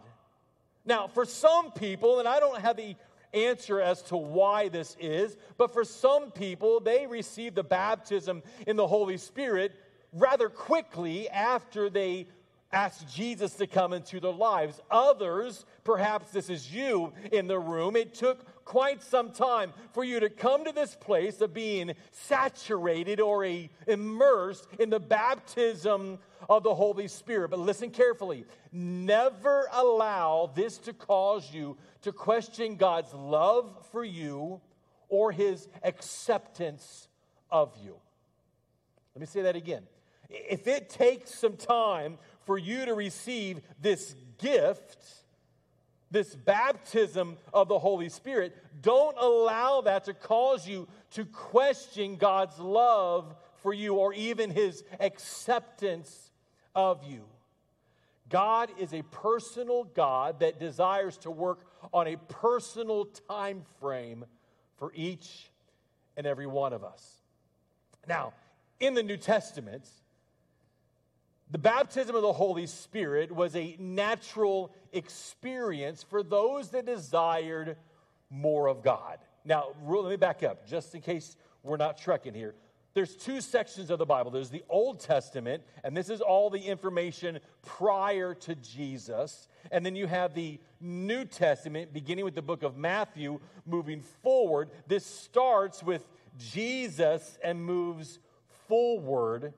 Now, 0.85 1.07
for 1.07 1.25
some 1.25 1.71
people, 1.71 2.19
and 2.19 2.27
I 2.27 2.39
don't 2.39 2.59
have 2.59 2.77
the 2.77 2.95
answer 3.33 3.79
as 3.79 4.01
to 4.03 4.17
why 4.17 4.69
this 4.69 4.97
is, 4.99 5.37
but 5.57 5.71
for 5.73 5.83
some 5.83 6.31
people, 6.31 6.79
they 6.79 7.05
receive 7.05 7.55
the 7.55 7.63
baptism 7.63 8.41
in 8.65 8.75
the 8.75 8.87
Holy 8.87 9.17
Spirit 9.17 9.73
rather 10.13 10.49
quickly 10.49 11.29
after 11.29 11.89
they 11.89 12.27
ask 12.73 13.07
Jesus 13.07 13.55
to 13.55 13.67
come 13.67 13.93
into 13.93 14.19
their 14.19 14.31
lives. 14.31 14.81
Others, 14.89 15.65
perhaps 15.83 16.31
this 16.31 16.49
is 16.49 16.73
you 16.73 17.13
in 17.31 17.47
the 17.47 17.59
room, 17.59 17.95
it 17.95 18.13
took 18.13 18.63
quite 18.65 19.01
some 19.01 19.31
time 19.31 19.73
for 19.93 20.03
you 20.03 20.19
to 20.19 20.29
come 20.29 20.63
to 20.63 20.71
this 20.71 20.95
place 20.95 21.41
of 21.41 21.53
being 21.53 21.93
saturated 22.11 23.19
or 23.19 23.43
a, 23.43 23.69
immersed 23.87 24.67
in 24.79 24.89
the 24.89 24.99
baptism 24.99 26.19
of 26.49 26.63
the 26.63 26.73
Holy 26.73 27.07
Spirit. 27.07 27.49
But 27.49 27.59
listen 27.59 27.89
carefully 27.89 28.45
never 28.71 29.67
allow 29.73 30.51
this 30.55 30.77
to 30.79 30.93
cause 30.93 31.53
you 31.53 31.77
to 32.03 32.11
question 32.11 32.77
God's 32.77 33.13
love 33.13 33.75
for 33.91 34.03
you 34.03 34.61
or 35.09 35.31
his 35.31 35.67
acceptance 35.83 37.09
of 37.49 37.73
you. 37.83 37.95
Let 39.13 39.19
me 39.19 39.27
say 39.27 39.41
that 39.41 39.57
again. 39.57 39.83
If 40.29 40.67
it 40.67 40.89
takes 40.89 41.35
some 41.35 41.57
time 41.57 42.17
for 42.45 42.57
you 42.57 42.85
to 42.85 42.93
receive 42.93 43.61
this 43.81 44.15
gift, 44.37 44.97
this 46.09 46.35
baptism 46.35 47.37
of 47.53 47.67
the 47.67 47.79
Holy 47.79 48.09
Spirit, 48.09 48.55
don't 48.81 49.17
allow 49.17 49.81
that 49.81 50.05
to 50.05 50.13
cause 50.13 50.67
you 50.67 50.87
to 51.11 51.25
question 51.25 52.15
God's 52.15 52.57
love 52.59 53.35
for 53.61 53.73
you 53.73 53.95
or 53.95 54.13
even 54.13 54.49
his 54.49 54.83
acceptance 54.99 56.31
of 56.75 57.03
you. 57.03 57.23
God 58.29 58.69
is 58.79 58.93
a 58.93 59.03
personal 59.03 59.83
God 59.83 60.39
that 60.39 60.59
desires 60.59 61.17
to 61.19 61.31
work 61.31 61.59
on 61.93 62.07
a 62.07 62.15
personal 62.15 63.05
time 63.29 63.63
frame 63.79 64.25
for 64.77 64.91
each 64.95 65.49
and 66.17 66.25
every 66.25 66.47
one 66.47 66.73
of 66.73 66.83
us. 66.83 67.17
Now, 68.07 68.33
in 68.79 68.93
the 68.93 69.03
New 69.03 69.17
Testament, 69.17 69.87
the 71.51 71.57
baptism 71.57 72.15
of 72.15 72.21
the 72.21 72.31
Holy 72.31 72.65
Spirit 72.65 73.31
was 73.31 73.55
a 73.55 73.75
natural 73.77 74.71
experience 74.93 76.01
for 76.01 76.23
those 76.23 76.69
that 76.69 76.85
desired 76.85 77.75
more 78.29 78.67
of 78.67 78.81
God. 78.81 79.17
Now, 79.43 79.67
let 79.85 80.09
me 80.09 80.15
back 80.15 80.43
up 80.43 80.65
just 80.65 80.95
in 80.95 81.01
case 81.01 81.35
we're 81.61 81.77
not 81.77 81.97
trekking 81.97 82.33
here. 82.33 82.55
There's 82.93 83.15
two 83.15 83.41
sections 83.41 83.89
of 83.89 83.99
the 83.99 84.05
Bible. 84.05 84.31
There's 84.31 84.49
the 84.49 84.63
Old 84.69 84.99
Testament, 84.99 85.63
and 85.83 85.95
this 85.95 86.09
is 86.09 86.19
all 86.19 86.49
the 86.49 86.59
information 86.59 87.39
prior 87.65 88.33
to 88.35 88.55
Jesus. 88.55 89.47
And 89.71 89.85
then 89.85 89.95
you 89.95 90.07
have 90.07 90.33
the 90.33 90.59
New 90.79 91.23
Testament, 91.25 91.93
beginning 91.93 92.25
with 92.25 92.35
the 92.35 92.41
book 92.41 92.63
of 92.63 92.77
Matthew, 92.77 93.39
moving 93.65 94.01
forward. 94.01 94.69
This 94.87 95.05
starts 95.05 95.83
with 95.83 96.05
Jesus 96.37 97.37
and 97.43 97.63
moves 97.63 98.19
forward 98.67 99.53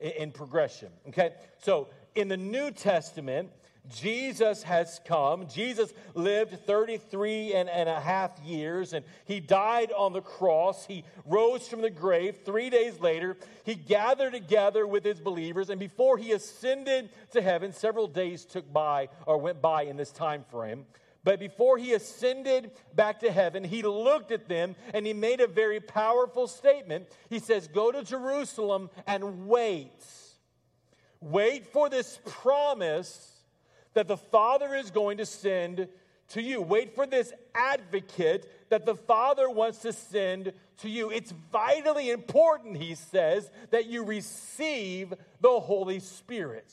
in 0.00 0.32
progression. 0.32 0.88
Okay? 1.08 1.32
So 1.62 1.88
in 2.14 2.28
the 2.28 2.36
New 2.36 2.70
Testament, 2.70 3.50
Jesus 3.88 4.62
has 4.62 5.00
come. 5.04 5.48
Jesus 5.48 5.92
lived 6.14 6.66
33 6.66 7.54
and, 7.54 7.68
and, 7.68 7.88
a 7.88 8.00
half 8.00 8.38
years 8.44 8.92
and 8.92 9.04
he 9.24 9.40
died 9.40 9.90
on 9.92 10.12
the 10.12 10.20
cross. 10.20 10.86
He 10.86 11.04
rose 11.26 11.66
from 11.66 11.82
the 11.82 11.90
grave. 11.90 12.38
Three 12.44 12.70
days 12.70 13.00
later, 13.00 13.36
he 13.64 13.74
gathered 13.74 14.32
together 14.32 14.86
with 14.86 15.04
his 15.04 15.18
believers. 15.18 15.70
And 15.70 15.80
before 15.80 16.18
he 16.18 16.32
ascended 16.32 17.08
to 17.32 17.42
heaven, 17.42 17.72
several 17.72 18.06
days 18.06 18.44
took 18.44 18.70
by 18.72 19.08
or 19.26 19.38
went 19.38 19.60
by 19.60 19.82
in 19.82 19.96
this 19.96 20.12
time 20.12 20.44
frame. 20.50 20.84
But 21.22 21.38
before 21.38 21.76
he 21.76 21.92
ascended 21.92 22.70
back 22.94 23.20
to 23.20 23.30
heaven, 23.30 23.62
he 23.62 23.82
looked 23.82 24.32
at 24.32 24.48
them 24.48 24.74
and 24.94 25.04
he 25.04 25.12
made 25.12 25.40
a 25.40 25.46
very 25.46 25.80
powerful 25.80 26.46
statement. 26.46 27.08
He 27.28 27.38
says, 27.38 27.68
Go 27.68 27.92
to 27.92 28.02
Jerusalem 28.02 28.90
and 29.06 29.46
wait. 29.46 30.04
Wait 31.20 31.66
for 31.66 31.90
this 31.90 32.18
promise 32.24 33.42
that 33.92 34.08
the 34.08 34.16
Father 34.16 34.74
is 34.74 34.90
going 34.90 35.18
to 35.18 35.26
send 35.26 35.88
to 36.28 36.40
you. 36.40 36.62
Wait 36.62 36.94
for 36.94 37.06
this 37.06 37.32
advocate 37.54 38.50
that 38.70 38.86
the 38.86 38.94
Father 38.94 39.50
wants 39.50 39.80
to 39.80 39.92
send 39.92 40.52
to 40.78 40.88
you. 40.88 41.10
It's 41.10 41.32
vitally 41.52 42.10
important, 42.10 42.76
he 42.78 42.94
says, 42.94 43.50
that 43.70 43.86
you 43.86 44.04
receive 44.04 45.12
the 45.40 45.60
Holy 45.60 46.00
Spirit. 46.00 46.72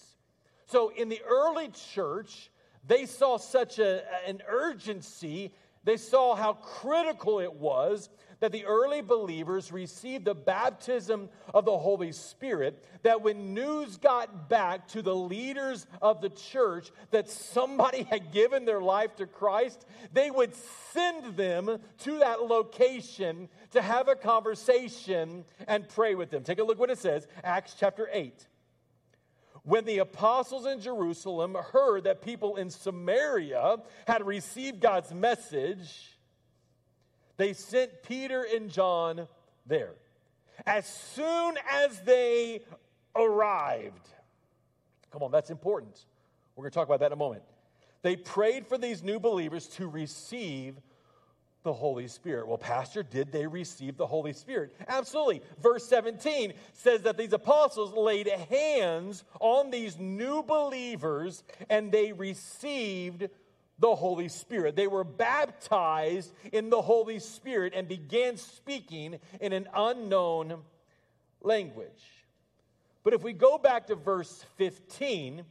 So 0.68 0.90
in 0.90 1.10
the 1.10 1.22
early 1.28 1.70
church, 1.94 2.50
they 2.88 3.06
saw 3.06 3.38
such 3.38 3.80
a, 3.80 4.04
an 4.28 4.42
urgency, 4.48 5.54
they 5.84 5.98
saw 5.98 6.36
how 6.36 6.54
critical 6.54 7.40
it 7.40 7.54
was 7.54 8.10
that 8.40 8.52
the 8.52 8.66
early 8.66 9.02
believers 9.02 9.72
received 9.72 10.26
the 10.26 10.36
baptism 10.36 11.30
of 11.54 11.66
the 11.66 11.78
Holy 11.78 12.12
Spirit, 12.12 12.84
that 13.04 13.22
when 13.22 13.54
news 13.54 13.98
got 13.98 14.48
back 14.50 14.88
to 14.90 15.02
the 15.02 15.16
leaders 15.16 15.88
of 16.02 16.22
the 16.22 16.30
church 16.30 16.92
that 17.12 17.30
somebody 17.30 18.04
had 18.10 18.32
given 18.32 18.66
their 18.66 18.82
life 18.82 19.16
to 19.16 19.26
Christ, 19.26 19.86
they 20.14 20.30
would 20.30 20.54
send 20.94 21.36
them 21.36 21.80
to 22.00 22.20
that 22.20 22.44
location 22.44 23.50
to 23.72 23.82
have 23.82 24.08
a 24.08 24.16
conversation 24.16 25.44
and 25.68 25.88
pray 25.90 26.16
with 26.16 26.30
them. 26.30 26.44
Take 26.44 26.60
a 26.60 26.64
look 26.64 26.80
what 26.80 26.92
it 26.92 27.00
says, 27.00 27.28
Acts 27.44 27.76
chapter 27.78 28.08
8. 28.12 28.48
When 29.68 29.84
the 29.84 29.98
apostles 29.98 30.66
in 30.66 30.80
Jerusalem 30.80 31.58
heard 31.74 32.06
that 32.06 32.22
people 32.22 32.56
in 32.56 32.70
Samaria 32.70 33.80
had 34.08 34.26
received 34.26 34.80
God's 34.80 35.14
message, 35.14 36.18
they 37.36 37.52
sent 37.52 38.02
Peter 38.02 38.44
and 38.44 38.72
John 38.72 39.28
there. 39.66 39.96
As 40.66 40.88
soon 40.88 41.58
as 41.70 42.00
they 42.04 42.62
arrived, 43.14 44.08
come 45.12 45.22
on, 45.22 45.32
that's 45.32 45.50
important. 45.50 46.06
We're 46.56 46.62
going 46.62 46.72
to 46.72 46.76
talk 46.76 46.88
about 46.88 47.02
that 47.02 47.08
in 47.08 47.12
a 47.12 47.18
moment. 47.18 47.44
They 48.04 48.16
prayed 48.16 48.68
for 48.68 48.78
these 48.78 49.04
new 49.04 49.20
believers 49.20 49.68
to 49.76 49.90
receive 49.90 50.78
the 51.68 51.74
Holy 51.74 52.08
Spirit. 52.08 52.48
Well, 52.48 52.58
Pastor, 52.58 53.04
did 53.04 53.32
they 53.32 53.46
receive 53.46 53.98
the 53.98 54.08
Holy 54.08 54.32
Spirit? 54.32 54.74
Absolutely. 54.88 55.42
Verse 55.62 55.86
17 55.86 56.54
says 56.74 57.02
that 57.04 57.18
these 57.18 57.34
apostles 57.34 57.94
laid 57.94 58.28
hands 58.28 59.26
on 59.42 59.70
these 59.70 60.00
new 60.00 60.42
believers 60.42 61.44
and 61.70 61.92
they 61.92 62.14
received 62.14 63.28
the 63.80 63.96
Holy 63.96 64.30
Spirit. 64.30 64.78
They 64.78 64.88
were 64.88 65.04
baptized 65.04 66.34
in 66.52 66.70
the 66.70 66.82
Holy 66.82 67.20
Spirit 67.20 67.74
and 67.76 67.88
began 67.88 68.38
speaking 68.38 69.20
in 69.42 69.52
an 69.52 69.68
unknown 69.76 70.60
language. 71.42 72.26
But 73.04 73.14
if 73.14 73.24
we 73.24 73.34
go 73.34 73.58
back 73.58 73.88
to 73.88 73.96
verse 73.96 74.46
15, 74.56 75.44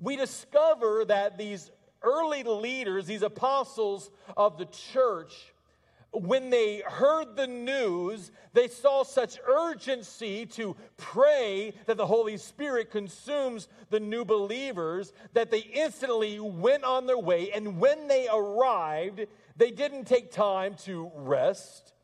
we 0.00 0.16
discover 0.16 1.04
that 1.04 1.36
these 1.36 1.70
early 2.02 2.42
leaders, 2.42 3.06
these 3.06 3.22
apostles 3.22 4.10
of 4.36 4.58
the 4.58 4.66
church, 4.66 5.52
when 6.12 6.50
they 6.50 6.82
heard 6.86 7.36
the 7.36 7.46
news, 7.46 8.32
they 8.52 8.68
saw 8.68 9.02
such 9.02 9.38
urgency 9.48 10.44
to 10.44 10.76
pray 10.98 11.72
that 11.86 11.96
the 11.96 12.06
Holy 12.06 12.36
Spirit 12.36 12.90
consumes 12.90 13.68
the 13.88 14.00
new 14.00 14.24
believers 14.24 15.12
that 15.32 15.50
they 15.50 15.60
instantly 15.60 16.38
went 16.38 16.84
on 16.84 17.06
their 17.06 17.18
way. 17.18 17.50
And 17.52 17.80
when 17.80 18.08
they 18.08 18.28
arrived, 18.30 19.26
they 19.56 19.70
didn't 19.70 20.04
take 20.04 20.30
time 20.30 20.74
to 20.84 21.10
rest. 21.14 21.94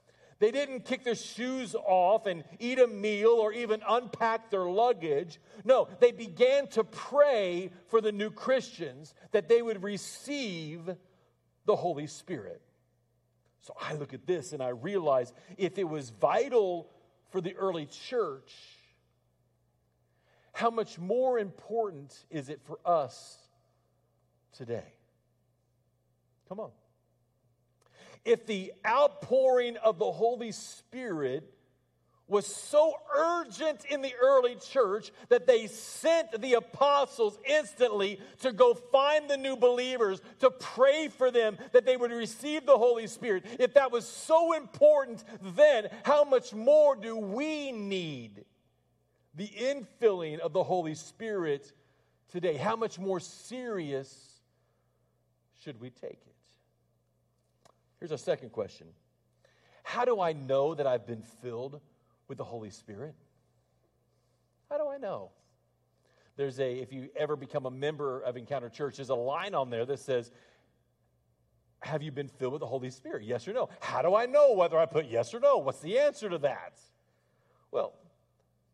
They 0.41 0.53
didn't 0.53 0.85
kick 0.85 1.03
their 1.03 1.17
shoes 1.17 1.75
off 1.75 2.27
and 2.27 2.45
eat 2.61 2.79
a 2.79 2.87
meal 2.87 3.31
or 3.31 3.53
even 3.53 3.83
unpack 3.89 4.51
their 4.51 4.67
luggage. 4.67 5.41
No, 5.65 5.89
they 5.99 6.13
began 6.13 6.69
to 6.69 6.85
pray 6.85 7.71
for 7.89 8.01
the 8.01 8.13
new 8.13 8.31
Christians 8.31 9.15
that 9.33 9.49
they 9.49 9.63
would 9.63 9.83
receive 9.83 10.89
the 11.67 11.77
Holy 11.77 12.07
Spirit. 12.07 12.63
So 13.63 13.75
I 13.81 13.95
look 13.95 14.15
at 14.15 14.27
this 14.27 14.53
and 14.53 14.63
I 14.63 14.69
realize 14.69 15.33
if 15.57 15.77
it 15.77 15.89
was 15.89 16.11
vital 16.11 16.89
for 17.31 17.41
the 17.41 17.55
early 17.57 17.87
church, 17.87 18.53
how 20.53 20.71
much 20.71 20.99
more 20.99 21.39
important 21.39 22.17
is 22.31 22.49
it 22.49 22.61
for 22.65 22.79
us 22.85 23.39
today? 24.53 24.95
Come 26.49 26.61
on. 26.61 26.71
If 28.29 28.45
the 28.45 28.75
outpouring 28.87 29.79
of 29.79 29.99
the 29.99 30.13
Holy 30.13 30.53
Spirit 30.53 31.51
was 32.27 32.45
so 32.45 32.93
urgent 33.17 33.87
in 33.87 34.03
the 34.03 34.13
early 34.23 34.55
church 34.57 35.11
that 35.31 35.47
they 35.47 35.67
sent 35.67 36.39
the 36.43 36.53
apostles 36.53 37.39
instantly 37.49 38.21
to 38.41 38.53
go 38.53 38.75
find 38.75 39.31
the 39.31 39.39
new 39.39 39.57
believers, 39.57 40.21
to 40.41 40.51
pray 40.51 41.09
for 41.09 41.31
them 41.31 41.57
that 41.73 41.87
they 41.87 41.97
would 41.97 42.13
receive 42.13 42.67
the 42.67 42.77
Holy 42.77 43.07
Spirit. 43.07 43.47
If 43.59 43.73
that 43.73 43.91
was 43.91 44.07
so 44.07 44.53
important 44.53 45.25
then, 45.57 45.89
how 46.03 46.25
much 46.25 46.53
more 46.53 46.97
do 46.97 47.17
we 47.17 47.73
need 47.73 48.45
the 49.35 49.49
infilling 49.49 50.41
of 50.41 50.53
the 50.53 50.65
Holy 50.65 50.95
Spirit 50.95 51.73
today? 52.31 52.59
How 52.59 52.77
much 52.77 52.99
more 52.99 53.21
serious 53.21 54.43
should 55.65 55.81
we 55.81 55.89
take 55.89 56.21
it? 56.27 56.28
Here's 57.99 58.13
our 58.13 58.19
second 58.19 58.51
question 58.53 58.89
How 59.83 60.05
do 60.05 60.21
I 60.21 60.33
know 60.33 60.75
that 60.75 60.87
I've 60.87 61.07
been 61.07 61.23
filled? 61.43 61.81
with 62.29 62.37
the 62.37 62.45
Holy 62.45 62.69
Spirit? 62.69 63.15
How 64.69 64.77
do 64.77 64.87
I 64.87 64.99
know? 64.99 65.31
there's 66.39 66.61
a, 66.61 66.73
if 66.73 66.93
you 66.93 67.11
ever 67.17 67.35
become 67.35 67.67
a 67.67 67.71
member 67.71 68.21
of 68.21 68.37
Encounter 68.37 68.69
Church, 68.69 68.97
there's 68.97 69.09
a 69.09 69.15
line 69.15 69.55
on 69.55 69.71
there 69.71 69.85
that 69.85 69.99
says, 69.99 70.31
Have 71.81 72.01
you 72.01 72.13
been 72.13 72.29
filled 72.29 72.53
with 72.53 72.61
the 72.61 72.67
Holy 72.67 72.91
Spirit? 72.91 73.25
Yes 73.25 73.47
or 73.49 73.53
no? 73.53 73.69
How 73.81 74.03
do 74.03 74.15
I 74.15 74.27
know 74.27 74.53
whether 74.53 74.79
I 74.79 74.87
put 74.87 75.07
yes 75.07 75.35
or 75.35 75.41
no? 75.41 75.59
What's 75.59 75.81
the 75.81 75.99
answer 75.99 76.31
to 76.31 76.39
that? 76.39 76.79
Well, 77.73 77.93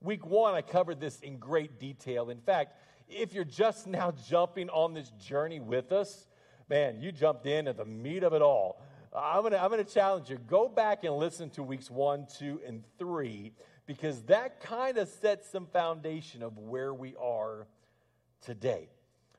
week 0.02 0.26
one, 0.26 0.54
I 0.54 0.60
covered 0.60 1.00
this 1.00 1.20
in 1.20 1.38
great 1.38 1.80
detail. 1.80 2.28
In 2.28 2.40
fact, 2.40 2.76
if 3.08 3.32
you're 3.32 3.44
just 3.44 3.86
now 3.86 4.12
jumping 4.28 4.68
on 4.68 4.92
this 4.92 5.10
journey 5.12 5.58
with 5.58 5.90
us, 5.90 6.28
man, 6.68 7.00
you 7.00 7.12
jumped 7.12 7.46
in 7.46 7.66
at 7.66 7.78
the 7.78 7.86
meat 7.86 8.24
of 8.24 8.34
it 8.34 8.42
all. 8.42 8.82
I'm 9.14 9.42
going 9.42 9.52
to 9.52 9.62
I'm 9.62 9.70
going 9.70 9.84
to 9.84 9.92
challenge 9.92 10.28
you. 10.28 10.38
Go 10.48 10.68
back 10.68 11.04
and 11.04 11.16
listen 11.16 11.50
to 11.50 11.62
weeks 11.62 11.90
one, 11.90 12.26
two, 12.38 12.60
and 12.66 12.82
three 12.98 13.52
because 13.86 14.22
that 14.22 14.60
kind 14.60 14.98
of 14.98 15.08
sets 15.08 15.48
some 15.48 15.66
foundation 15.66 16.42
of 16.42 16.58
where 16.58 16.92
we 16.92 17.14
are 17.20 17.66
today. 18.40 18.88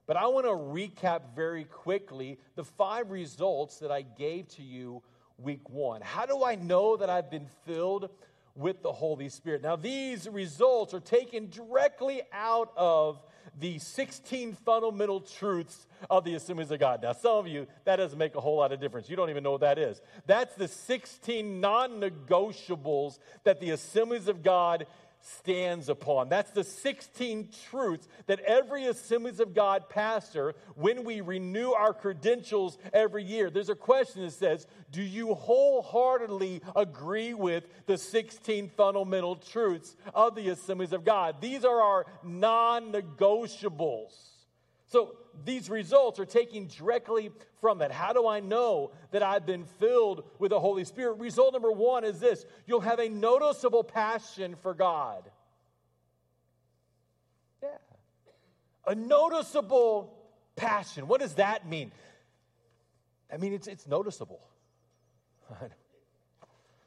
But 0.08 0.18
I 0.18 0.28
want 0.28 0.46
to 0.46 0.52
recap 0.52 1.36
very 1.36 1.66
quickly 1.66 2.38
the 2.56 2.64
five 2.64 3.10
results 3.10 3.80
that 3.80 3.92
I 3.92 4.04
gave 4.04 4.48
to 4.50 4.64
you 4.64 5.02
week 5.38 5.70
one. 5.70 6.02
How 6.02 6.26
do 6.26 6.44
I 6.44 6.56
know 6.56 6.96
that 6.98 7.10
I've 7.10 7.32
been 7.32 7.48
filled 7.66 8.10
with 8.56 8.82
the 8.84 8.92
Holy 8.92 9.30
Spirit? 9.30 9.64
Now, 9.64 9.76
these 9.76 10.30
results 10.30 10.94
are 10.94 11.00
taken 11.00 11.50
directly 11.50 12.22
out 12.32 12.72
of 12.78 13.20
the 13.60 13.80
16 13.80 14.54
fundamental 14.66 15.22
truths 15.22 15.88
of 16.10 16.24
the 16.24 16.36
assemblies 16.36 16.72
of 16.72 16.80
God. 16.80 17.02
Now, 17.02 17.14
some 17.14 17.38
of 17.38 17.48
you, 17.48 17.68
that 17.86 17.98
doesn't 17.98 18.18
make 18.18 18.36
a 18.36 18.42
whole 18.42 18.58
lot 18.58 18.72
of 18.72 18.80
difference. 18.80 19.10
You 19.10 19.16
don't 19.16 19.30
even 19.30 19.44
know 19.44 19.52
what 19.52 19.62
that 19.62 19.78
is. 19.78 20.02
That's 20.26 20.56
the 20.56 20.68
16 20.68 21.62
non 21.62 22.02
negotiables 22.02 23.20
that 23.44 23.60
the 23.60 23.72
assemblies 23.72 24.28
of 24.28 24.44
God 24.44 24.88
stands 25.26 25.90
upon. 25.90 26.30
That's 26.30 26.52
the 26.52 26.64
16 26.64 27.50
truths 27.70 28.08
that 28.28 28.40
every 28.42 28.86
Assemblies 28.86 29.40
of 29.40 29.54
God 29.56 29.90
pastor, 29.90 30.54
when 30.76 31.04
we 31.04 31.22
renew 31.22 31.72
our 31.72 31.94
credentials 31.94 32.78
every 32.94 33.24
year, 33.24 33.50
there's 33.50 33.70
a 33.70 33.76
question 33.76 34.22
that 34.24 34.32
says, 34.32 34.68
Do 34.92 35.02
you 35.02 35.34
wholeheartedly 35.34 36.62
agree 36.76 37.34
with 37.34 37.64
the 37.88 37.98
16 37.98 38.70
fundamental 38.70 39.36
truths 39.36 39.96
of 40.14 40.36
the 40.36 40.50
Assemblies 40.50 40.94
of 40.94 41.04
God? 41.04 41.42
These 41.42 41.66
are 41.66 41.82
our 41.82 42.06
non 42.24 42.92
negotiables. 42.92 44.14
So 44.88 45.16
these 45.44 45.70
results 45.70 46.20
are 46.20 46.26
taken 46.26 46.68
directly 46.68 47.32
from 47.60 47.80
that. 47.80 47.92
How 47.92 48.14
do 48.14 48.28
I 48.28 48.40
know 48.40 48.92
that 49.12 49.24
I've 49.24 49.46
been 49.46 49.66
filled 49.66 50.24
with 50.40 50.52
the 50.52 50.60
Holy 50.60 50.86
Spirit? 50.86 51.18
Result 51.18 51.54
number 51.54 51.72
one 51.72 52.04
is 52.04 52.20
this 52.20 52.46
you'll 52.66 52.82
have 52.82 53.00
a 53.00 53.10
noticeable 53.10 53.84
passion 53.84 54.56
for 54.62 54.74
God. 54.74 55.24
Yeah. 57.62 57.70
A 58.88 58.96
noticeable 58.96 60.14
passion. 60.56 61.08
What 61.08 61.22
does 61.22 61.36
that 61.36 61.68
mean? 61.68 61.92
I 63.34 63.38
mean, 63.38 63.54
it's, 63.54 63.68
it's 63.68 63.88
noticeable. 63.88 64.40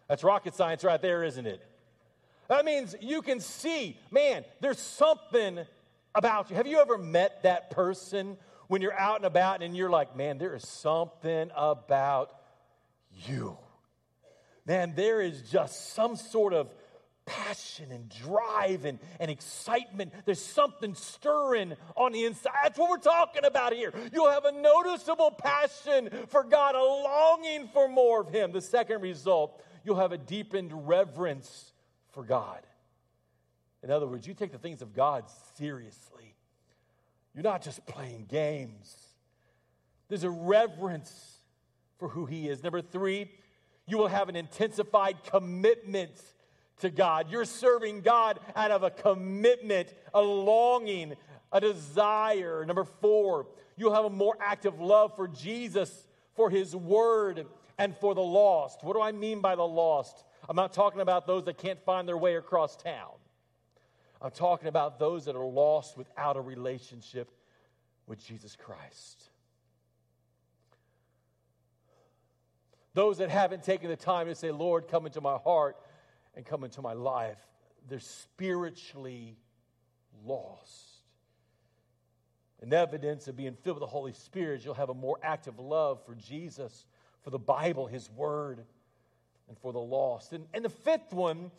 That's 0.09 0.25
rocket 0.25 0.55
science 0.55 0.85
right 0.85 1.01
there, 1.03 1.23
isn't 1.25 1.47
it? 1.47 1.61
That 2.49 2.65
means 2.65 2.95
you 3.01 3.21
can 3.21 3.41
see, 3.41 3.99
man, 4.11 4.45
there's 4.61 4.79
something 4.79 5.61
about 6.15 6.51
you. 6.51 6.57
Have 6.57 6.67
you 6.67 6.81
ever 6.81 6.99
met 6.99 7.43
that 7.43 7.71
person 7.71 8.37
when 8.69 8.83
you're 8.83 8.99
out 8.99 9.17
and 9.17 9.25
about 9.25 9.63
and 9.63 9.77
you're 9.77 9.91
like, 9.91 10.17
man, 10.17 10.39
there 10.39 10.55
is 10.55 10.67
something 10.67 11.51
about 11.57 12.33
you? 13.27 13.57
Man, 14.67 14.95
there 14.95 15.21
is 15.21 15.43
just 15.51 15.95
some 15.95 16.17
sort 16.17 16.53
of 16.53 16.69
passion 17.29 17.93
and 17.93 18.09
drive 18.09 18.85
and, 18.85 18.99
and 19.21 19.31
excitement. 19.31 20.13
There's 20.25 20.43
something 20.43 20.95
stirring 20.95 21.75
on 21.95 22.13
the 22.13 22.25
inside. 22.25 22.53
That's 22.63 22.79
what 22.79 22.91
we're 22.91 22.99
talking 22.99 23.45
about 23.45 23.73
here. 23.73 23.93
You'll 24.13 24.31
have 24.31 24.45
a 24.45 24.53
noticeable 24.53 25.31
passion 25.31 26.11
for 26.29 26.43
God, 26.43 26.75
a 26.75 26.83
longing 26.83 27.69
for 27.73 27.89
more 27.89 28.21
of 28.21 28.29
Him. 28.29 28.53
The 28.53 28.61
second 28.61 29.03
result, 29.03 29.63
you'll 29.85 29.97
have 29.97 30.13
a 30.13 30.19
deepened 30.19 30.89
reverence 30.89 31.73
for 32.13 32.25
God. 32.25 32.61
In 33.83 33.91
other 33.91 34.07
words, 34.07 34.27
you 34.27 34.35
take 34.35 34.53
the 34.53 34.59
things 34.59 34.83
of 34.83 34.95
God 34.95 35.25
seriously. 35.57 36.35
You're 37.35 37.45
not 37.45 37.63
just 37.63 37.87
playing 37.87 38.27
games, 38.29 38.97
there's 40.09 40.25
a 40.25 40.31
reverence 40.31 41.37
for 41.99 42.09
who 42.09 42.27
He 42.27 42.49
is. 42.49 42.63
Number 42.63 42.81
three, 42.81 43.31
you 43.87 43.99
will 43.99 44.09
have 44.09 44.29
an 44.29 44.37
intensified 44.37 45.23
commitment 45.25 46.13
to 46.81 46.91
God. 46.91 47.31
You're 47.31 47.45
serving 47.45 48.03
God 48.03 48.39
out 48.55 48.71
of 48.71 48.83
a 48.83 48.91
commitment, 48.91 49.93
a 50.15 50.21
longing, 50.21 51.15
a 51.53 51.61
desire. 51.61 52.65
Number 52.65 52.85
four, 52.85 53.47
you'll 53.77 53.95
have 53.95 54.05
a 54.05 54.11
more 54.11 54.37
active 54.41 54.81
love 54.81 55.17
for 55.17 55.29
Jesus, 55.29 56.07
for 56.35 56.51
His 56.51 56.75
Word, 56.75 57.47
and 57.79 57.97
for 57.97 58.15
the 58.15 58.21
lost. 58.21 58.83
What 58.83 58.95
do 58.95 59.03
I 59.03 59.13
mean 59.13 59.41
by 59.41 59.55
the 59.55 59.67
lost? 59.67 60.25
I'm 60.49 60.57
not 60.57 60.73
talking 60.73 61.01
about 61.01 61.27
those 61.27 61.45
that 61.45 61.59
can't 61.59 61.83
find 61.85 62.09
their 62.09 62.17
way 62.17 62.37
across 62.37 62.77
town. 62.77 63.13
I'm 64.21 64.31
talking 64.31 64.69
about 64.69 64.99
those 64.99 65.27
that 65.27 65.37
are 65.37 65.47
lost 65.47 65.97
without 65.97 66.37
a 66.37 66.41
relationship 66.41 67.31
with 68.07 68.25
Jesus 68.25 68.57
Christ. 68.57 69.31
Those 72.95 73.19
that 73.19 73.31
haven't 73.31 73.63
taken 73.63 73.89
the 73.89 73.97
time 73.97 74.27
to 74.27 74.35
say, 74.35 74.51
Lord, 74.51 74.89
come 74.89 75.07
into 75.07 75.21
my 75.21 75.37
heart 75.37 75.77
and 76.35 76.45
come 76.45 76.65
into 76.65 76.83
my 76.83 76.95
life, 76.95 77.39
they're 77.89 78.01
spiritually 78.01 79.37
lost. 80.25 80.87
An 82.61 82.73
evidence 82.73 83.29
of 83.29 83.37
being 83.37 83.55
filled 83.55 83.77
with 83.77 83.83
the 83.83 83.87
Holy 83.87 84.13
Spirit, 84.13 84.65
you'll 84.65 84.75
have 84.75 84.89
a 84.89 84.95
more 84.95 85.19
active 85.23 85.61
love 85.61 86.05
for 86.05 86.17
Jesus, 86.17 86.87
for 87.23 87.31
the 87.31 87.39
Bible, 87.39 87.87
His 87.87 88.11
Word, 88.11 88.65
and 89.49 89.57
for 89.59 89.73
the 89.73 89.79
lost. 89.79 90.33
And, 90.33 90.47
and 90.53 90.65
the 90.65 90.71
fifth 90.71 91.13
one 91.13 91.53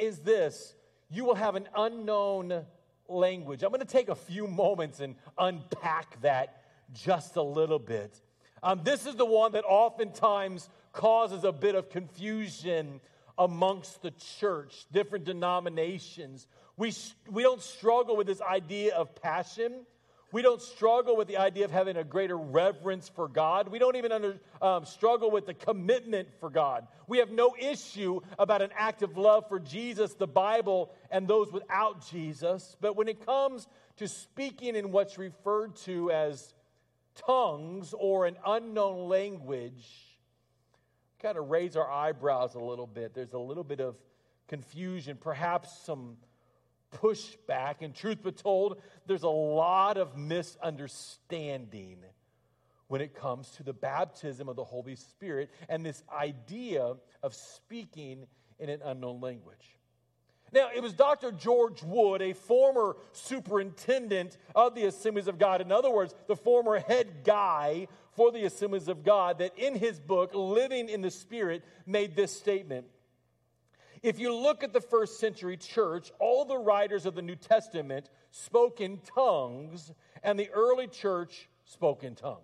is 0.00 0.20
this 0.20 0.74
you 1.10 1.24
will 1.24 1.34
have 1.34 1.54
an 1.54 1.68
unknown 1.76 2.64
language. 3.08 3.62
I'm 3.62 3.70
going 3.70 3.80
to 3.80 3.86
take 3.86 4.08
a 4.08 4.14
few 4.14 4.46
moments 4.46 5.00
and 5.00 5.14
unpack 5.38 6.20
that 6.22 6.62
just 6.92 7.36
a 7.36 7.42
little 7.42 7.78
bit. 7.78 8.20
Um, 8.62 8.80
this 8.84 9.06
is 9.06 9.14
the 9.14 9.26
one 9.26 9.52
that 9.52 9.64
oftentimes 9.64 10.68
causes 10.92 11.44
a 11.44 11.52
bit 11.52 11.74
of 11.74 11.90
confusion 11.90 13.00
amongst 13.38 14.02
the 14.02 14.12
church, 14.40 14.86
different 14.92 15.24
denominations. 15.24 16.46
We, 16.76 16.92
we 17.30 17.42
don't 17.42 17.62
struggle 17.62 18.16
with 18.16 18.26
this 18.26 18.40
idea 18.40 18.94
of 18.94 19.14
passion 19.14 19.84
we 20.32 20.42
don't 20.42 20.60
struggle 20.60 21.16
with 21.16 21.28
the 21.28 21.36
idea 21.36 21.64
of 21.64 21.70
having 21.70 21.96
a 21.96 22.04
greater 22.04 22.36
reverence 22.36 23.08
for 23.08 23.28
God. 23.28 23.68
We 23.68 23.78
don't 23.78 23.96
even 23.96 24.10
under, 24.10 24.40
um, 24.60 24.84
struggle 24.84 25.30
with 25.30 25.46
the 25.46 25.54
commitment 25.54 26.28
for 26.40 26.50
God. 26.50 26.88
We 27.06 27.18
have 27.18 27.30
no 27.30 27.54
issue 27.58 28.20
about 28.38 28.60
an 28.60 28.70
active 28.76 29.16
love 29.16 29.48
for 29.48 29.60
Jesus, 29.60 30.14
the 30.14 30.26
Bible, 30.26 30.90
and 31.10 31.28
those 31.28 31.52
without 31.52 32.06
Jesus. 32.08 32.76
But 32.80 32.96
when 32.96 33.08
it 33.08 33.24
comes 33.24 33.68
to 33.98 34.08
speaking 34.08 34.74
in 34.74 34.90
what's 34.90 35.16
referred 35.16 35.76
to 35.76 36.10
as 36.10 36.54
tongues 37.14 37.94
or 37.96 38.26
an 38.26 38.36
unknown 38.44 39.08
language, 39.08 39.86
kind 41.20 41.38
of 41.38 41.48
raise 41.48 41.76
our 41.76 41.90
eyebrows 41.90 42.54
a 42.54 42.60
little 42.60 42.86
bit. 42.86 43.14
There's 43.14 43.32
a 43.32 43.38
little 43.38 43.64
bit 43.64 43.80
of 43.80 43.96
confusion, 44.48 45.18
perhaps 45.20 45.84
some 45.84 46.16
pushback. 46.92 47.76
And 47.80 47.94
truth 47.94 48.22
be 48.22 48.32
told, 48.32 48.80
there's 49.06 49.22
a 49.22 49.28
lot 49.28 49.96
of 49.96 50.16
misunderstanding 50.16 51.98
when 52.88 53.00
it 53.00 53.14
comes 53.14 53.50
to 53.50 53.62
the 53.62 53.72
baptism 53.72 54.48
of 54.48 54.56
the 54.56 54.64
Holy 54.64 54.96
Spirit 54.96 55.50
and 55.68 55.84
this 55.84 56.02
idea 56.12 56.94
of 57.22 57.34
speaking 57.34 58.26
in 58.58 58.70
an 58.70 58.80
unknown 58.84 59.20
language. 59.20 59.76
Now, 60.52 60.68
it 60.74 60.80
was 60.82 60.92
Dr. 60.92 61.32
George 61.32 61.82
Wood, 61.82 62.22
a 62.22 62.32
former 62.32 62.96
superintendent 63.12 64.38
of 64.54 64.74
the 64.74 64.84
Assemblies 64.84 65.26
of 65.26 65.38
God, 65.38 65.60
in 65.60 65.72
other 65.72 65.90
words, 65.90 66.14
the 66.28 66.36
former 66.36 66.78
head 66.78 67.24
guy 67.24 67.88
for 68.12 68.30
the 68.30 68.44
Assemblies 68.44 68.88
of 68.88 69.04
God, 69.04 69.38
that 69.38 69.58
in 69.58 69.74
his 69.74 69.98
book, 69.98 70.30
Living 70.34 70.88
in 70.88 71.02
the 71.02 71.10
Spirit, 71.10 71.64
made 71.84 72.14
this 72.14 72.32
statement 72.32 72.86
if 74.02 74.18
you 74.18 74.34
look 74.34 74.62
at 74.62 74.72
the 74.72 74.80
first 74.80 75.18
century 75.18 75.56
church, 75.56 76.12
all 76.18 76.44
the 76.44 76.58
writers 76.58 77.06
of 77.06 77.14
the 77.14 77.22
New 77.22 77.36
Testament 77.36 78.10
spoke 78.30 78.80
in 78.80 78.98
tongues, 79.14 79.92
and 80.22 80.38
the 80.38 80.50
early 80.50 80.86
church 80.86 81.48
spoke 81.64 82.04
in 82.04 82.14
tongues. 82.14 82.40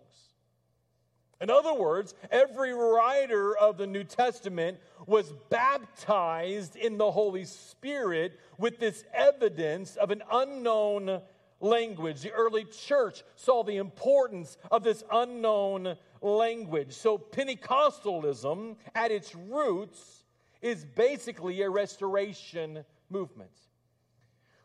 In 1.41 1.51
other 1.51 1.75
words, 1.75 2.15
every 2.31 2.73
writer 2.73 3.57
of 3.57 3.77
the 3.77 3.87
New 3.87 4.05
Testament 4.05 4.79
was 5.07 5.33
baptized 5.51 6.77
in 6.77 6.99
the 6.99 7.11
Holy 7.11 7.45
Spirit 7.45 8.39
with 8.59 8.79
this 8.79 9.05
evidence 9.13 9.97
of 9.97 10.13
an 10.13 10.23
unknown 10.31 11.21
language. 11.59 12.21
The 12.21 12.31
early 12.31 12.65
church 12.65 13.25
saw 13.35 13.65
the 13.65 13.79
importance 13.79 14.57
of 14.71 14.85
this 14.85 15.03
unknown 15.11 15.97
language. 16.21 16.93
So, 16.93 17.19
Pentecostalism, 17.19 18.77
at 18.95 19.11
its 19.11 19.35
roots, 19.35 20.22
is 20.63 20.85
basically 20.85 21.61
a 21.63 21.69
restoration 21.69 22.85
movement. 23.11 23.51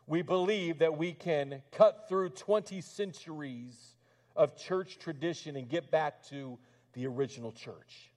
we 0.06 0.22
believe 0.22 0.78
that 0.78 0.96
we 0.96 1.12
can 1.12 1.60
cut 1.70 2.08
through 2.08 2.30
20 2.30 2.80
centuries 2.80 3.94
of 4.34 4.56
church 4.56 4.98
tradition 4.98 5.54
and 5.54 5.68
get 5.68 5.90
back 5.90 6.22
to 6.22 6.58
the 6.94 7.06
original 7.06 7.52
church. 7.52 8.10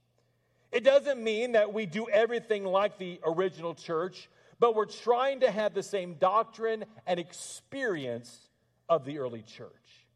It 0.72 0.86
doesn't 0.86 1.22
mean 1.22 1.52
that 1.52 1.74
we 1.74 1.86
do 1.86 2.08
everything 2.08 2.64
like 2.64 2.98
the 2.98 3.20
original 3.26 3.76
church, 3.76 4.30
but 4.58 4.74
we're 4.74 4.86
trying 4.86 5.42
to 5.42 5.52
have 5.52 5.74
the 5.74 5.84
same 5.84 6.14
doctrine 6.14 6.86
and 7.06 7.20
experience 7.20 8.50
of 8.88 9.04
the 9.04 9.20
early 9.20 9.42
church. 9.42 10.08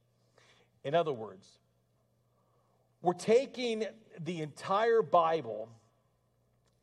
In 0.86 0.96
other 0.96 1.12
words, 1.12 1.46
we're 3.02 3.14
taking 3.14 3.86
the 4.24 4.42
entire 4.42 5.02
Bible 5.02 5.68